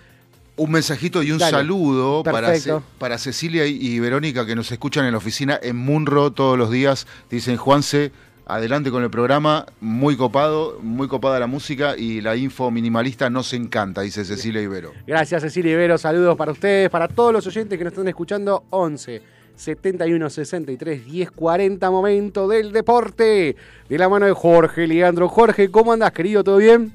[0.58, 1.52] Un mensajito y un Dale.
[1.52, 2.56] saludo para.
[2.60, 6.58] Ce- para Cecilia y, y Verónica que nos escuchan en la oficina en Munro todos
[6.58, 7.06] los días.
[7.30, 8.12] Dicen, Juanse,
[8.48, 13.54] adelante con el programa, muy copado, muy copada la música y la info minimalista nos
[13.54, 14.93] encanta, dice Cecilia Ibero.
[15.06, 18.64] Gracias Cecilia Ibero, saludos para ustedes, para todos los oyentes que nos están escuchando.
[18.70, 19.22] 11
[19.56, 23.56] 71 63 10 40 momento del deporte.
[23.89, 25.28] De la mano de Jorge Leandro.
[25.28, 26.43] Jorge, ¿cómo andas, querido?
[26.43, 26.93] ¿Todo bien?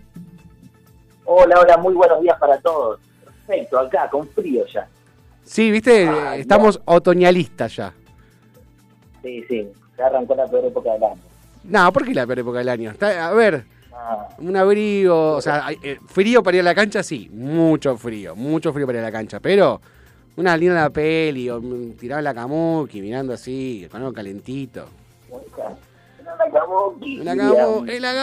[1.24, 3.00] Hola, hola, muy buenos días para todos.
[3.46, 4.88] Perfecto, acá, con frío ya.
[5.44, 7.92] Sí, viste, Ah, estamos otoñalistas ya.
[9.22, 11.31] Sí, sí, ya arrancó la peor época del año.
[11.64, 12.90] No, ¿por qué la peor época del año?
[12.90, 17.02] Está- a ver, Ah, un abrigo, o sea, eh, frío para ir a la cancha,
[17.02, 19.80] sí, mucho frío, mucho frío para ir a la cancha, pero
[20.36, 21.60] una linda peli, o
[22.00, 24.86] tirado en la kamuki, mirando así, con algo calentito.
[25.30, 28.14] no la Kabuki, La eh, la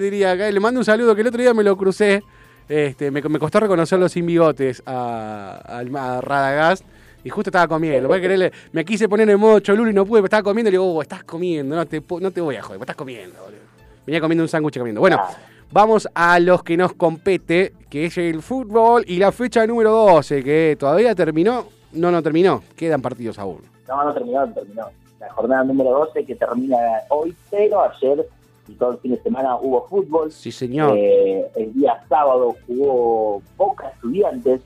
[0.00, 2.22] diría acá, le mando un saludo, que el otro día me lo crucé,
[2.68, 6.84] este, me, me costó reconocerlo sin bigotes a, al- a Radagast,
[7.24, 10.04] y justo estaba comiendo, voy a quererle, me quise poner en modo cholulo y no
[10.04, 12.56] pude, pero estaba comiendo, y le digo, "Oh, estás comiendo, no te, no te voy
[12.56, 13.60] a joder, estás comiendo, boludo.
[14.06, 15.00] Venía comiendo un sándwich comiendo.
[15.00, 15.30] Bueno, Ah.
[15.70, 20.42] vamos a los que nos compete, que es el fútbol y la fecha número 12,
[20.42, 23.60] que todavía terminó, no, no terminó, quedan partidos aún.
[23.88, 24.86] No, no terminó, no terminó.
[25.20, 26.76] La jornada número 12 que termina
[27.10, 28.26] hoy, pero ayer
[28.66, 30.32] y todo el fin de semana hubo fútbol.
[30.32, 30.96] Sí, señor.
[30.96, 34.60] Eh, el día sábado jugó Boca Estudiantes,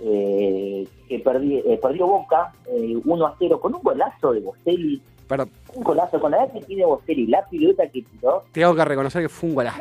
[0.00, 5.00] eh, que perdi- eh, perdió Boca eh, 1 a 0 con un golazo de Bostelli.
[5.26, 8.84] Pero Un golazo con la edad que tiene Bostelli, la pilota que tiró, tengo que
[8.84, 9.80] reconocer que fue un golazo.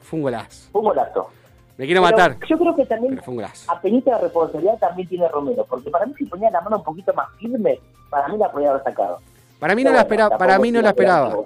[0.00, 0.68] Fue un golazo.
[0.72, 1.28] fue un golazo.
[1.76, 3.20] Me quiero Pero matar, Yo creo que también
[3.68, 6.82] a penita de responsabilidad también tiene Romero, porque para mí si ponía la mano un
[6.84, 7.78] poquito más firme,
[8.10, 9.18] para mí la podía haber sacado.
[9.58, 11.36] Para mí no la esperaba, para mí no la esperaba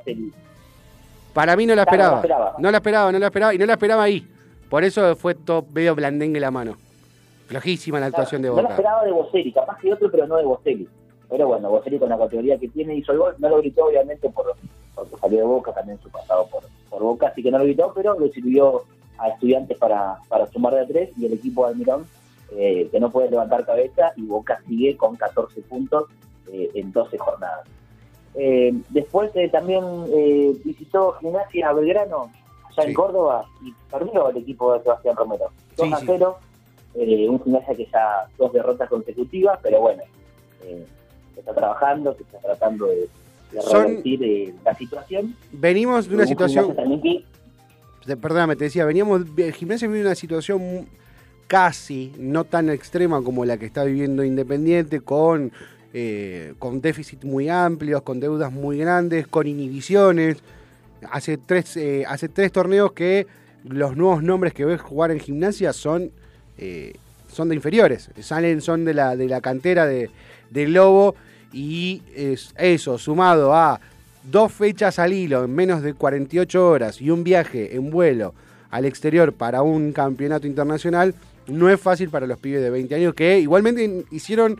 [1.32, 2.54] Para mí no la esperaba.
[2.58, 4.28] No la esperaba, no la esperaba y no la esperaba ahí.
[4.68, 6.76] Por eso fue todo medio blandengue la mano.
[7.60, 8.74] Flojísima la actuación de No la Boca.
[8.74, 10.88] esperaba de Bocelli, capaz que otro, pero no de Bocelli.
[11.28, 14.28] Pero bueno, Bocelli con la categoría que tiene hizo el gol, no lo gritó obviamente
[14.30, 14.54] por,
[14.94, 17.92] porque salió de Boca, también su pasado por, por Boca, así que no lo gritó,
[17.94, 18.82] pero le sirvió
[19.18, 22.06] a estudiantes para, para sumar de a tres y el equipo de Almirón
[22.56, 26.04] eh, que no puede levantar cabeza y Boca sigue con 14 puntos
[26.52, 27.66] eh, en 12 jornadas.
[28.34, 32.30] Eh, después eh, también eh, visitó Gimnasia Belgrano,
[32.68, 32.88] allá Sí.
[32.88, 35.46] en Córdoba, y perdió el equipo de Sebastián Romero.
[35.76, 36.06] 2 Sí, a sí.
[36.94, 40.02] 0, eh, un Gimnasia que ya dos derrotas consecutivas, pero bueno,
[40.64, 40.84] eh,
[41.34, 43.08] se está trabajando, se está tratando de,
[43.52, 45.36] de revertir eh, la situación.
[45.52, 47.24] Venimos de una Un situación Gimnasia que
[48.16, 50.86] Perdóname, te decía, veníamos, el gimnasio vive una situación
[51.46, 55.52] casi no tan extrema como la que está viviendo Independiente, con,
[55.94, 60.42] eh, con déficit muy amplios, con deudas muy grandes, con inhibiciones.
[61.10, 63.26] Hace tres, eh, hace tres torneos que
[63.64, 66.10] los nuevos nombres que ves jugar en gimnasia son,
[66.58, 66.94] eh,
[67.32, 70.10] son de inferiores, salen, son de la, de la cantera de,
[70.50, 71.14] del Lobo
[71.52, 73.80] y es- eso sumado a
[74.30, 78.34] dos fechas al hilo en menos de 48 horas y un viaje en vuelo
[78.70, 81.14] al exterior para un campeonato internacional,
[81.46, 84.58] no es fácil para los pibes de 20 años que igualmente hicieron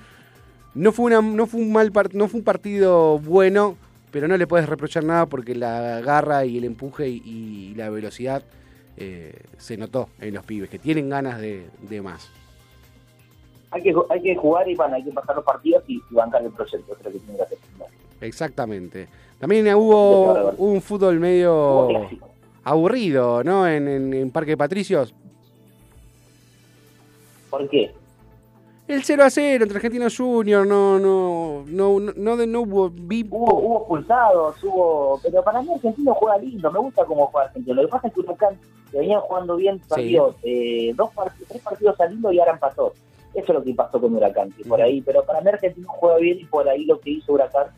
[0.74, 3.76] no fue una no fue un mal no fue un partido bueno,
[4.11, 8.42] pero no le puedes reprochar nada porque la garra y el empuje y la velocidad
[8.97, 12.30] eh, se notó en los pibes que tienen ganas de, de más.
[13.70, 16.42] hay que, hay que jugar y bueno, hay que pasar los partidos y, y bancar
[16.45, 17.59] el proyecto, lo que tiene que hacer.
[18.20, 19.09] Exactamente.
[19.38, 22.09] También hubo un fútbol medio
[22.62, 23.66] aburrido, ¿no?
[23.68, 25.12] En, en, en Parque Patricios.
[27.51, 27.92] ¿Por qué?
[28.87, 33.26] El 0 a 0 entre Argentinos Junior, no, no, no, no, no, no hubo vi-
[33.30, 35.18] Hubo, hubo pulsados, hubo.
[35.22, 37.76] Pero para mí Argentino juega lindo, me gusta cómo juega Argentino.
[37.76, 38.59] Lo que pasa es que Huracán,
[38.91, 42.93] que venían jugando bien, perdió eh, dos partidos, tres partidos al hilo y ahora empató.
[43.32, 46.16] Eso es lo que pasó con Huracán, que por ahí, pero para mí Argentino juega
[46.18, 47.68] bien y por ahí lo que hizo Huracán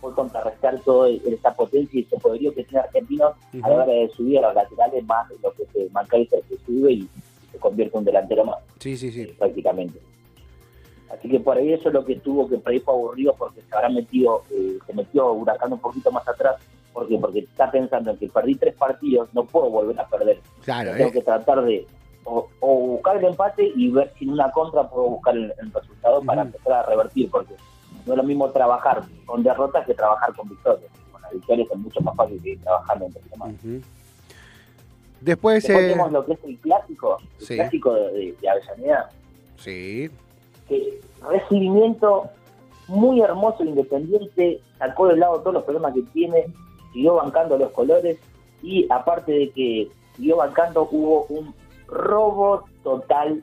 [0.00, 4.10] fue contrarrestar toda esa potencia y ese poderío que tiene Argentino a la hora de
[4.16, 7.08] subir a los laterales más de lo que se McAllister que sube y
[7.52, 9.26] se convierte en un delantero más Sí, sí, sí.
[9.38, 10.00] prácticamente.
[11.10, 13.74] Así que por ahí eso es lo que estuvo, que ahí fue aburrido porque se
[13.74, 16.56] habrá metido, eh, se metió Huracán un poquito más atrás.
[16.92, 17.18] ¿Por qué?
[17.18, 20.40] Porque está pensando en que perdí tres partidos, no puedo volver a perder.
[20.64, 21.86] Claro, Tengo eh, que tratar de
[22.24, 25.72] o, o buscar el empate y ver si en una contra puedo buscar el, el
[25.72, 27.54] resultado para empezar a revertir, porque
[28.04, 30.90] no es lo mismo trabajar con derrotas que trabajar con victorias.
[31.12, 33.54] Con las victorias es mucho más fácil que trabajar entre semana.
[33.54, 33.80] Ujú.
[35.20, 37.54] Después, Después eh, tenemos lo que es el clásico, el Sí.
[37.54, 39.08] clásico de, de, de Avellaneda,
[39.56, 40.10] sí,
[40.68, 42.24] que recibimiento
[42.88, 46.46] muy hermoso independiente, sacó de lado todos los problemas que tiene,
[46.92, 48.18] siguió bancando los colores
[48.62, 51.52] y aparte de que siguió bancando, hubo un
[51.88, 53.42] robo total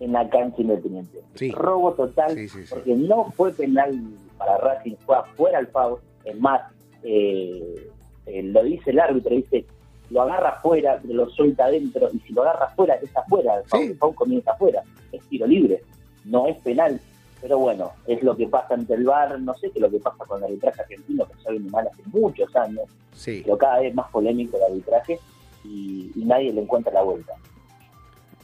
[0.00, 1.20] en la cancha independiente.
[1.34, 1.50] Sí.
[1.52, 2.74] Robo total, Sí, sí, sí.
[2.74, 3.98] porque no fue penal
[4.38, 6.60] para Racing, fue afuera el foul, es más,
[7.02, 7.88] eh,
[8.26, 9.64] eh, lo dice el árbitro, dice,
[10.10, 13.96] lo agarra afuera, lo suelta adentro, y si lo agarra afuera, es afuera, el Sí.
[14.00, 15.82] el comienza afuera, es tiro libre,
[16.24, 17.00] no es penal.
[17.40, 19.98] Pero bueno, es lo que pasa ante el VAR, no sé qué es lo que
[19.98, 23.42] pasa con el arbitraje argentino, que se viene mal hace muchos años, sí.
[23.44, 25.20] pero cada vez más polémico el arbitraje
[25.62, 27.34] y, y nadie le encuentra la vuelta.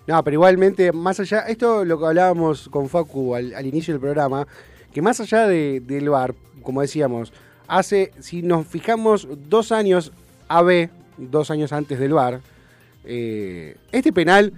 [0.06, 4.00] No, pero igualmente, más allá, esto lo que hablábamos con Facu al, al inicio del
[4.00, 4.46] programa,
[4.92, 7.32] que más allá de, del VAR, como decíamos,
[7.68, 10.12] hace, si nos fijamos dos años
[10.48, 12.40] AB, dos años antes del VAR,
[13.04, 14.52] eh, este penal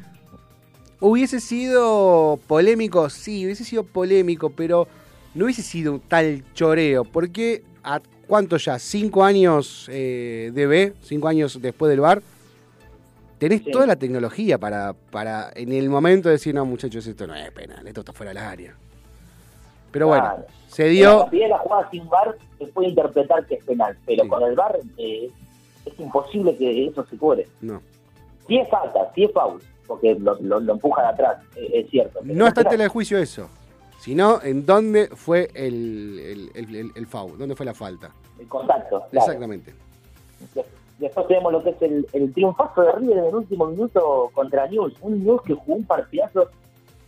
[1.02, 4.86] hubiese sido polémico, sí, hubiese sido polémico, pero
[5.34, 10.92] no hubiese sido un tal choreo, porque a cuánto ya, cinco años eh, de B,
[11.02, 12.22] cinco años después del VAR,
[13.38, 13.70] tenés Sí.
[13.72, 17.86] toda la tecnología para, para en el momento decir, no muchachos, esto no es penal,
[17.86, 18.74] esto está fuera del área.
[19.90, 20.36] Pero bueno,
[20.68, 21.28] se dio...
[21.30, 24.28] de la jugada sin VAR se puede interpretar que es penal, pero Sí.
[24.30, 25.28] con el VAR eh,
[25.84, 27.46] es imposible que eso se cobre.
[27.60, 27.82] No,
[28.46, 31.90] Si es falta, si es foul, porque lo, lo, lo empuja de atrás, eh, es
[31.90, 32.20] cierto.
[32.24, 33.48] no está en tela de juicio eso,
[33.98, 38.10] sino en dónde fue el, el, el, el- el foul, dónde fue la falta.
[38.38, 39.26] El contacto, claro.
[39.26, 39.74] Exactamente.
[40.54, 40.64] De-
[40.98, 44.68] Después tenemos lo que es el, el triunfazo de River en el último minuto contra
[44.68, 44.94] News.
[45.00, 46.48] Un News que jugó un partidazo,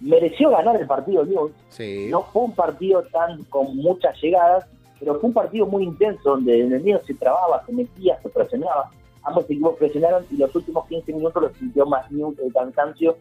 [0.00, 1.52] mereció ganar el partido News.
[1.68, 2.08] Sí.
[2.10, 4.66] No fue un partido tan con muchas llegadas,
[4.98, 8.28] pero fue un partido muy intenso donde en el medio se trababa, se metía, se
[8.30, 8.90] presionaba.
[9.24, 13.16] Ambos equipos presionaron y los últimos 15 minutos los sintió más News el cansancio.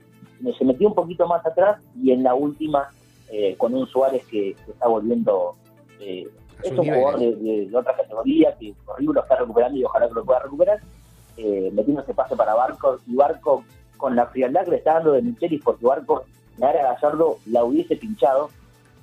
[0.57, 2.89] Se metió un poquito más atrás y en la última
[3.31, 5.55] eh, con un Suárez que está volviendo
[5.99, 6.27] eh,
[6.63, 7.43] es un jugador de, niveles.
[7.65, 10.79] de- de otra categoría que horrible lo está recuperando y ojalá que lo pueda recuperar.
[11.37, 13.63] Eh, metiendo ese pase para Barco y Barco
[13.97, 16.25] con la frialdad que le está dando de Michelis porque Barco,
[16.57, 18.49] la era Gallardo la hubiese pinchado,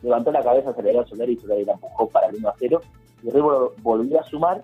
[0.03, 2.81] levantó la cabeza, dio a Solari y Solari la empujó para el 1 a 0
[3.25, 4.63] y River volvió a sumar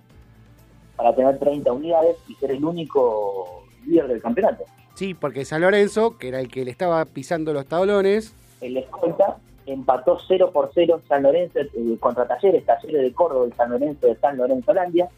[0.97, 4.64] para tener 30 unidades y ser el único líder del campeonato.
[4.94, 9.36] Sí, porque San Lorenzo, que era el que le estaba pisando los tablones, el escolta
[9.66, 14.07] empató 0 por 0 San Lorenzo eh, contra Talleres, Talleres de Córdoba y San Lorenzo
[14.07, 15.09] de San Lorenzo Holandia.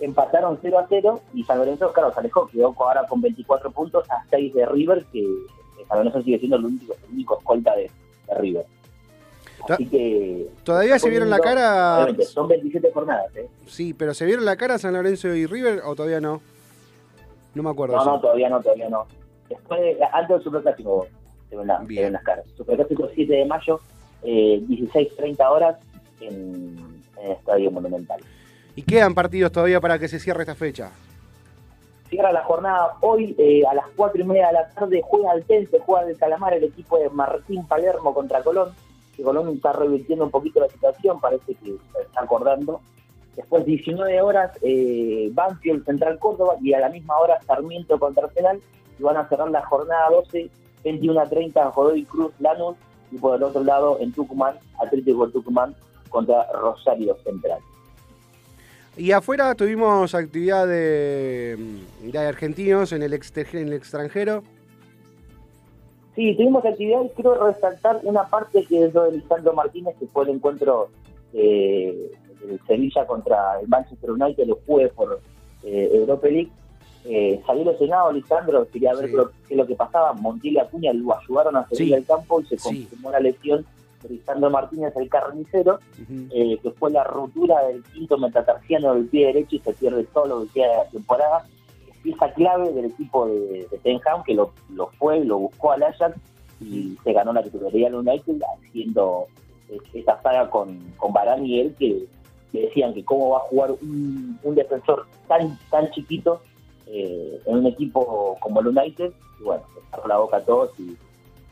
[0.00, 4.10] Empataron 0 a 0 y San Lorenzo, claro, se alejó, quedó ahora con 24 puntos
[4.10, 5.24] a 6 de River, que
[5.76, 7.90] que San Lorenzo sigue siendo el único, el único escolta de,
[8.28, 8.66] de River.
[9.68, 10.48] Así que.
[10.64, 12.06] ¿Todavía se vieron la cara?
[12.24, 13.48] Son 27 jornadas, ¿eh?
[13.66, 16.40] sí, pero ¿se vieron la cara San Lorenzo y River o todavía no?
[17.54, 17.96] No me acuerdo.
[17.96, 18.10] No, eso.
[18.12, 19.06] no, todavía no, todavía no.
[19.48, 21.06] Después, de- antes del Superclásico
[21.50, 22.04] se ven, la- se Bien.
[22.04, 22.44] ven las caras.
[22.56, 23.80] Superclásico 7 de mayo,
[24.22, 25.76] eh, 16.30 horas
[26.20, 26.78] en,
[27.18, 28.20] en el Estadio Monumental.
[28.74, 30.90] Y quedan partidos todavía para que se cierre esta fecha.
[32.08, 35.78] Cierra la jornada hoy eh, a las 4 y media de la tarde, juega Altense,
[35.84, 38.70] juega del Calamar el equipo de Martín Palermo contra Colón,
[39.16, 42.80] que Colón está revirtiendo un poquito la situación, parece que está acordando.
[43.36, 48.60] Después 19 horas, eh, Banfield Central Córdoba y a la misma hora Sarmiento contra Arsenal
[48.98, 50.50] y van a cerrar la jornada 12,
[50.84, 52.76] 21 a 30 Godoy Cruz Lanús
[53.10, 55.74] y por el otro lado en Tucumán, Atlético Tucumán
[56.10, 57.60] contra Rosario Central.
[58.98, 61.56] Y afuera tuvimos actividad de,
[62.02, 64.42] de argentinos en el, exter- en el extranjero.
[66.14, 70.06] Sí, tuvimos actividad y quiero resaltar una parte que es lo de Lisandro Martínez, que
[70.06, 70.88] fue el encuentro
[71.32, 72.10] eh,
[72.44, 75.20] del Sevilla contra el Manchester United, el jueves por
[75.64, 76.50] eh, Europa League.
[77.04, 79.16] Eh, salió lesionado Lisandro, quería ver Sí.
[79.16, 80.12] lo- qué es lo que pasaba.
[80.12, 81.90] Montiel y Acuña lo ayudaron a salir Sí.
[81.90, 82.62] del campo y se Sí.
[82.84, 83.64] confirmó la lesión
[84.02, 85.78] de Lisandro Martínez, el carnicero,
[86.30, 90.26] eh, que fue la rotura del quinto metatarsiano del pie derecho y se pierde todo
[90.26, 91.46] lo que queda de la temporada.
[92.02, 95.82] Pieza clave del equipo de, de Ten Hag, que lo, lo fue, lo buscó al
[95.82, 96.16] Ajax
[96.60, 99.26] y se ganó la titularidad del United haciendo
[99.68, 102.06] eh, esta saga con, con Varane y él, que
[102.52, 106.42] le decían que cómo va a jugar un, un defensor tan tan chiquito
[106.86, 109.12] eh, en un equipo como el United.
[109.40, 110.96] Y bueno, se cerró la boca a todos y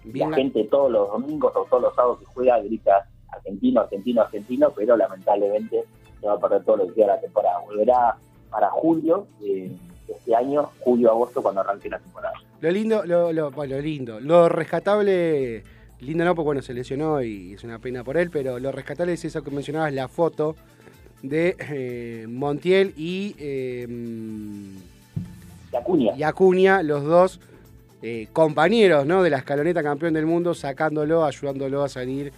[0.05, 4.23] Bien, la gente todos los domingos o todos los sábados que juega grita argentino, argentino,
[4.23, 5.85] argentino, pero lamentablemente
[6.21, 7.59] se va a perder todo lo que queda la temporada.
[7.67, 8.17] Volverá
[8.51, 9.71] para julio eh,
[10.11, 12.35] de este año, julio-agosto, cuando arranque la temporada.
[12.61, 15.63] Lo lindo, lo, lo, bueno, lo lindo, lo rescatable
[16.01, 19.13] Lindo no, porque bueno, se lesionó y es una pena por él, pero lo rescatable
[19.13, 20.57] es eso que mencionabas, la foto
[21.23, 23.87] de eh, Montiel y, eh,
[25.71, 26.13] De Acuña.
[26.17, 27.39] y Acuña, los dos
[28.03, 29.23] eh, compañeros ¿no?
[29.23, 32.33] de la escaloneta campeón del mundo, sacándolo, ayudándolo a salir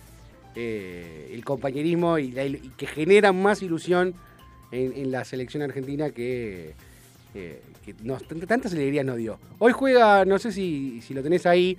[0.57, 4.13] eh, el compañerismo y, la- y que genera más ilusión
[4.73, 6.75] en, en la selección argentina que,
[7.35, 9.39] eh, que tant- tantas alegrías nos dio.
[9.59, 11.77] Hoy juega, no sé si, si lo tenés ahí,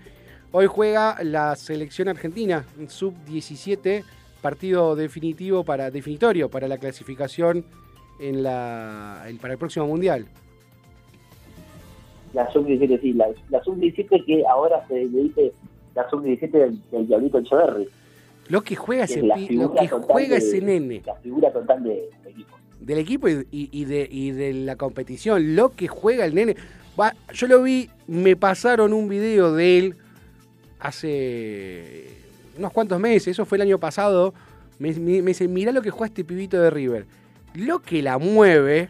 [0.52, 4.04] hoy juega la selección argentina, sub-17,
[4.42, 7.66] partido definitivo para, definitorio para la clasificación
[8.20, 10.26] en la, el- para el próximo mundial.
[12.34, 13.14] La sub-17, sí.
[13.14, 15.52] La, la sub-17 que ahora se le dice
[15.96, 17.88] la sub-17 del, del Diablito Echeverri.
[18.50, 21.16] Lo que juega que ese, es la figura lo que juega de- ese nene La
[21.16, 22.58] figura total de- del equipo.
[22.84, 26.56] Del equipo y, y- y de, y de la competición, lo que juega el nene.
[27.00, 29.96] Va, yo lo vi, me pasaron un video de él
[30.80, 32.08] hace
[32.58, 34.34] unos cuantos meses, eso fue el año pasado.
[34.80, 37.06] Me, me, me dice, mirá lo que juega este pibito de River.
[37.56, 38.90] Lo que la mueve,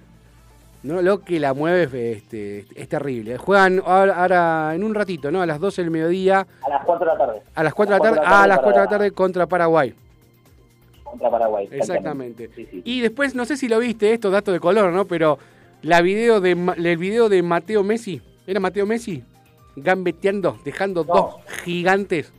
[0.84, 1.02] ¿no?
[1.02, 3.38] Lo que la mueve es, este, es terrible.
[3.38, 5.42] Juegan ahora, ahora en un ratito, ¿no?
[5.42, 7.42] A las 12 del mediodía, A las 4 de la tarde.
[7.54, 9.94] a las 4 de la tarde, a las 4 de la tarde contra Paraguay.
[11.14, 11.68] Contra Paraguay.
[11.72, 12.50] Exactamente.
[12.56, 12.82] Sí, sí.
[12.84, 15.06] Y después, no sé si lo viste, esto dato de color, ¿no?
[15.06, 15.38] Pero
[15.84, 19.24] la video de, el video de Mateo Messi, ¿era Mateo Messi?
[19.76, 21.14] Gambeteando, dejando No.
[21.14, 22.34] dos gigantes.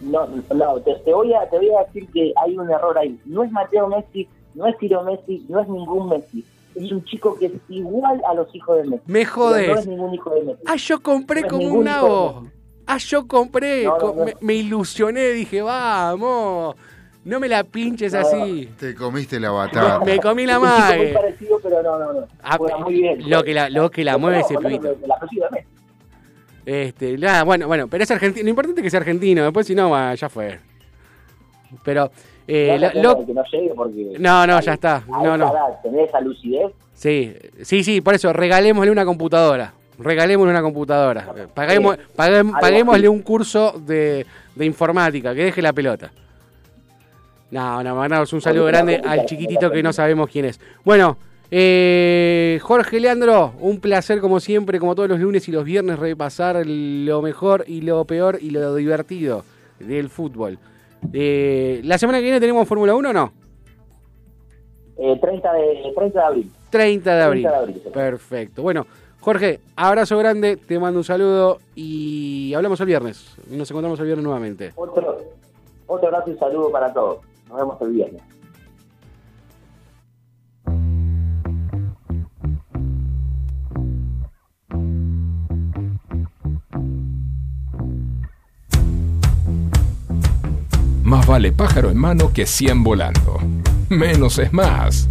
[0.00, 3.18] No, no te, te voy a, te voy a decir que hay un error ahí.
[3.24, 6.44] No es Mateo Messi, no es Tiro Messi, no es ningún Messi.
[6.76, 9.02] Es un chico que es igual a los hijos de Messi.
[9.06, 9.66] Me jodés.
[9.68, 10.62] No es ningún hijo de Messi.
[10.66, 12.06] Ah, yo compré No como un ningún nabo.
[12.30, 12.48] hijo de
[12.88, 13.84] Ah, yo compré.
[13.84, 14.24] No, no, co- no.
[14.24, 16.74] Me, me ilusioné, dije, vamos.
[17.24, 18.20] No me la pinches No.
[18.20, 18.70] así.
[18.78, 20.00] Te comiste la batata.
[20.04, 21.12] Me comí la madre.
[21.12, 22.26] parecido, pero no, no, no.
[22.42, 23.28] Ah, muy bien.
[23.30, 24.96] lo que la- lo que la Pero mueve ese pibito.
[25.50, 25.66] Messi.
[26.64, 28.44] Este, nada, bueno, bueno, pero es argentino.
[28.44, 29.42] Lo importante es que sea argentino.
[29.44, 30.58] Después, si no, bueno, ya fue.
[31.84, 32.10] Pero,
[32.46, 34.16] eh, No, lo- no, lo- no, que no llegue porque...
[34.18, 35.02] No, no, a- ya está.
[35.06, 35.50] No, no.
[35.52, 37.32] edad, tener esa lucidez, Sí,
[37.62, 39.72] sí, sí, por eso, regalémosle una computadora.
[39.98, 41.32] Regalémosle una computadora.
[41.54, 44.24] Paguemos, Sí, paguem- algo paguémosle un curso de,
[44.54, 46.10] de informática, que deje la pelota.
[47.50, 50.60] No, no, mandamos un saludo grande al chiquitito que no sabemos quién es.
[50.84, 51.16] Bueno,
[51.50, 56.62] eh, Jorge Leandro, un placer como siempre, como todos los lunes y los viernes, repasar
[56.66, 59.44] lo mejor y lo peor y lo divertido
[59.80, 60.58] del fútbol.
[61.12, 63.32] Eh, ¿La semana que viene tenemos Fórmula 1 o no?
[64.98, 66.50] eh, 30, de, 30 de abril.
[66.70, 67.42] 30 de abril.
[67.44, 67.82] 30 de abril.
[67.94, 68.62] Perfecto.
[68.62, 68.86] Bueno,
[69.28, 73.36] Jorge, abrazo grande, te mando un saludo y hablamos el viernes.
[73.50, 74.72] Nos encontramos el viernes nuevamente.
[74.74, 75.18] Otro,
[75.86, 77.18] otro abrazo y saludo para todos.
[77.46, 78.22] Nos vemos el viernes.
[91.04, 93.40] Más vale pájaro en mano que 100 volando.
[93.90, 95.06] Menos es más.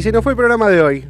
[0.00, 1.04] Y se nos fue el programa de hoy.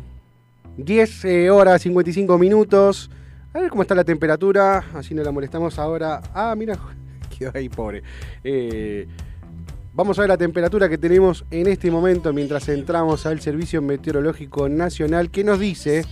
[0.76, 3.08] 10 eh, horas 55 minutos.
[3.54, 4.84] A ver cómo está la temperatura.
[4.94, 6.20] Así no la molestamos ahora.
[6.34, 6.76] Ah, mira,
[7.38, 8.02] quedó ahí pobre.
[8.42, 9.06] Eh,
[9.94, 14.68] vamos a ver la temperatura que tenemos en este momento mientras entramos al Servicio Meteorológico
[14.68, 16.04] Nacional que nos dice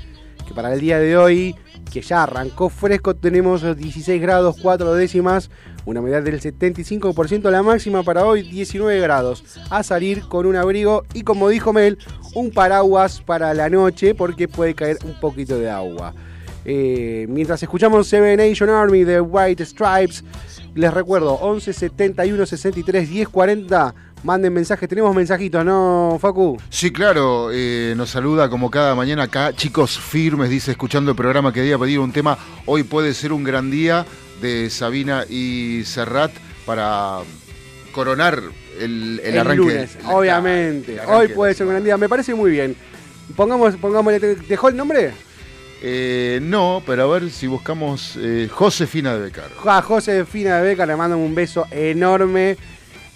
[0.48, 1.54] que para el día de hoy,
[1.92, 5.50] que ya arrancó fresco, tenemos 16 grados 4 décimas,
[5.84, 9.44] una humedad del 75%, la máxima para hoy 19 grados.
[9.68, 11.98] A salir con un abrigo y como dijo Mel,
[12.34, 16.14] un paraguas para la noche porque puede caer un poquito de agua.
[16.64, 20.24] Eh, mientras escuchamos Seven Nation Army de White Stripes,
[20.74, 23.94] les recuerdo 11 71 63 10 40.
[24.24, 26.58] Manden mensajes, tenemos mensajitos, ¿no, Facu?
[26.70, 31.52] Sí, claro, eh, nos saluda como cada mañana acá, chicos firmes, dice, escuchando el programa,
[31.52, 34.04] quería pedir un tema, hoy puede ser un gran día
[34.42, 36.32] de Sabina y Serrat
[36.66, 37.20] para
[37.92, 38.42] coronar
[38.80, 39.56] el, el el arranque.
[39.56, 40.92] lunes, obviamente.
[40.94, 41.96] el arranque Hoy de puede ser un gran día.
[41.96, 42.76] Me parece muy bien.
[43.36, 45.12] Pongamos, pongámosle, ¿te dejó el nombre?
[45.80, 49.50] Eh, no, pero a ver si buscamos eh, Josefina de Becar.
[49.64, 52.56] A Josefina de Beca le mando un beso enorme.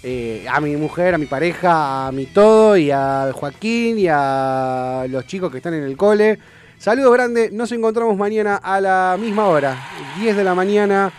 [0.03, 5.05] Eh, a mi mujer, a mi pareja, a mi todo, y a Joaquín y a
[5.09, 6.37] los chicos que están en el cole.
[6.77, 9.77] Saludos grandes, nos encontramos mañana a la misma hora,
[10.19, 11.11] 10 de la mañana,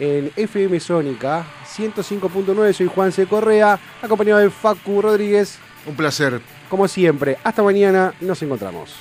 [0.00, 2.72] en FM Sónica 105.9.
[2.72, 3.26] Soy Juan C.
[3.26, 5.58] Correa, acompañado de Facu Rodríguez.
[5.86, 6.40] Un placer.
[6.68, 8.94] Como siempre, hasta mañana, nos encontramos.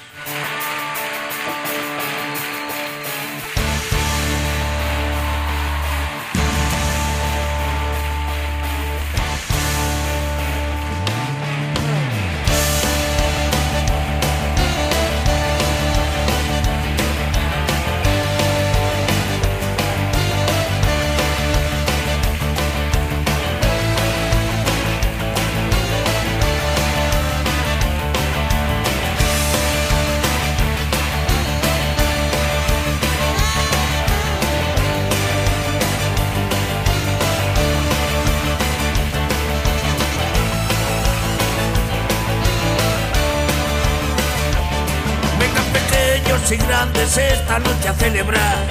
[47.53, 48.67] Esta noche a celebrar.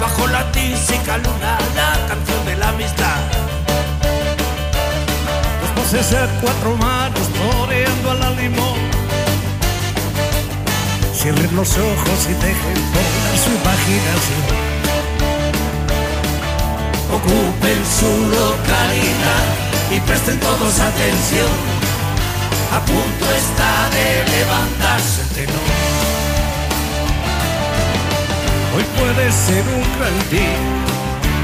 [0.00, 3.20] Bajo la tísica luna, la canción de la amistad.
[5.60, 8.78] Los voces a cuatro manos toreando a la limón.
[11.14, 14.44] Cierren los ojos y dejen volar su imaginación.
[17.18, 19.46] Ocupen su localidad
[19.90, 21.78] y presten todos atención
[22.70, 25.77] a punto está de levantarse el telón.
[28.78, 30.54] Hoy puede ser un gran día,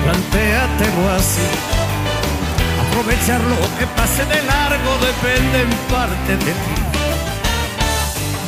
[0.04, 1.42] plantéatelo así.
[2.86, 6.76] Aprovechar lo que pase de largo depende en parte de ti.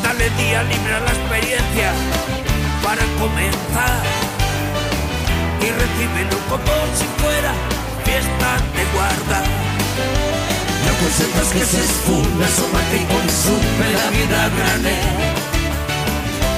[0.05, 1.91] Dale día libre a la experiencia
[2.85, 3.99] para comenzar
[5.63, 7.53] y recíbelo como si fuera
[8.05, 9.43] fiesta de guarda.
[10.87, 15.56] No consientas que se esfume, asómate y consume la vida grande.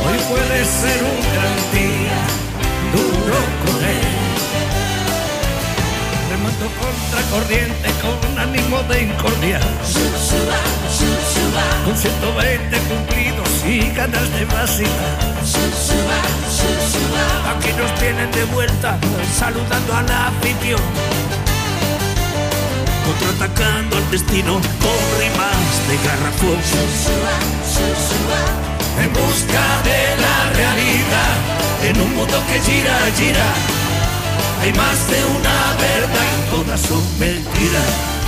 [0.07, 2.19] Hoy puede ser un gran día,
[2.93, 4.19] duro con él.
[6.31, 9.63] Remando contra corriente con ánimo de incordiar.
[11.85, 15.19] Con 120 cumplidos y ganas de vacilar.
[17.57, 18.99] Aquí nos tienen de vuelta,
[19.37, 20.81] saludando a la afición
[23.09, 26.59] contraatacando al destino con rimas de garrafón.
[29.03, 31.35] En busca de la realidad,
[31.85, 33.55] en un mundo que gira, gira,
[34.63, 38.19] hay más de una verdad todas son mentiras.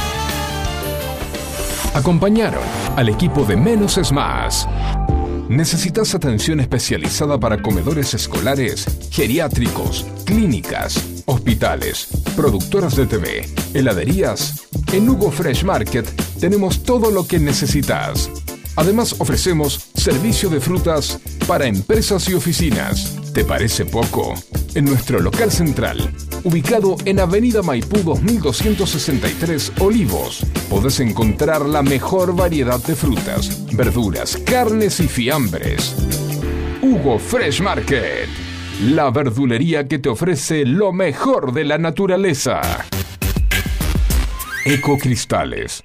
[1.95, 2.63] Acompañaron
[2.97, 4.69] al equipo de Menos es Más.
[5.49, 12.07] ¿Necesitas atención especializada para comedores escolares, geriátricos, clínicas, hospitales,
[12.37, 14.69] productoras de TV, heladerías?
[14.93, 16.09] En Hugo Fresh Market
[16.39, 18.31] tenemos todo lo que necesitas.
[18.81, 23.15] Además ofrecemos servicio de frutas para empresas y oficinas.
[23.35, 24.33] ¿Te parece poco?
[24.75, 26.11] En nuestro local central,
[26.45, 34.99] ubicado en Avenida Maipú 2263 Olivos, podés encontrar la mejor variedad de frutas, verduras, carnes
[35.01, 35.95] y fiambres.
[36.81, 38.31] Hugo Fresh Market,
[38.83, 42.63] la verdulería que te ofrece lo mejor de la naturaleza.
[44.65, 45.83] Ecocristales.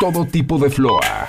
[0.00, 1.28] Todo tipo de floa.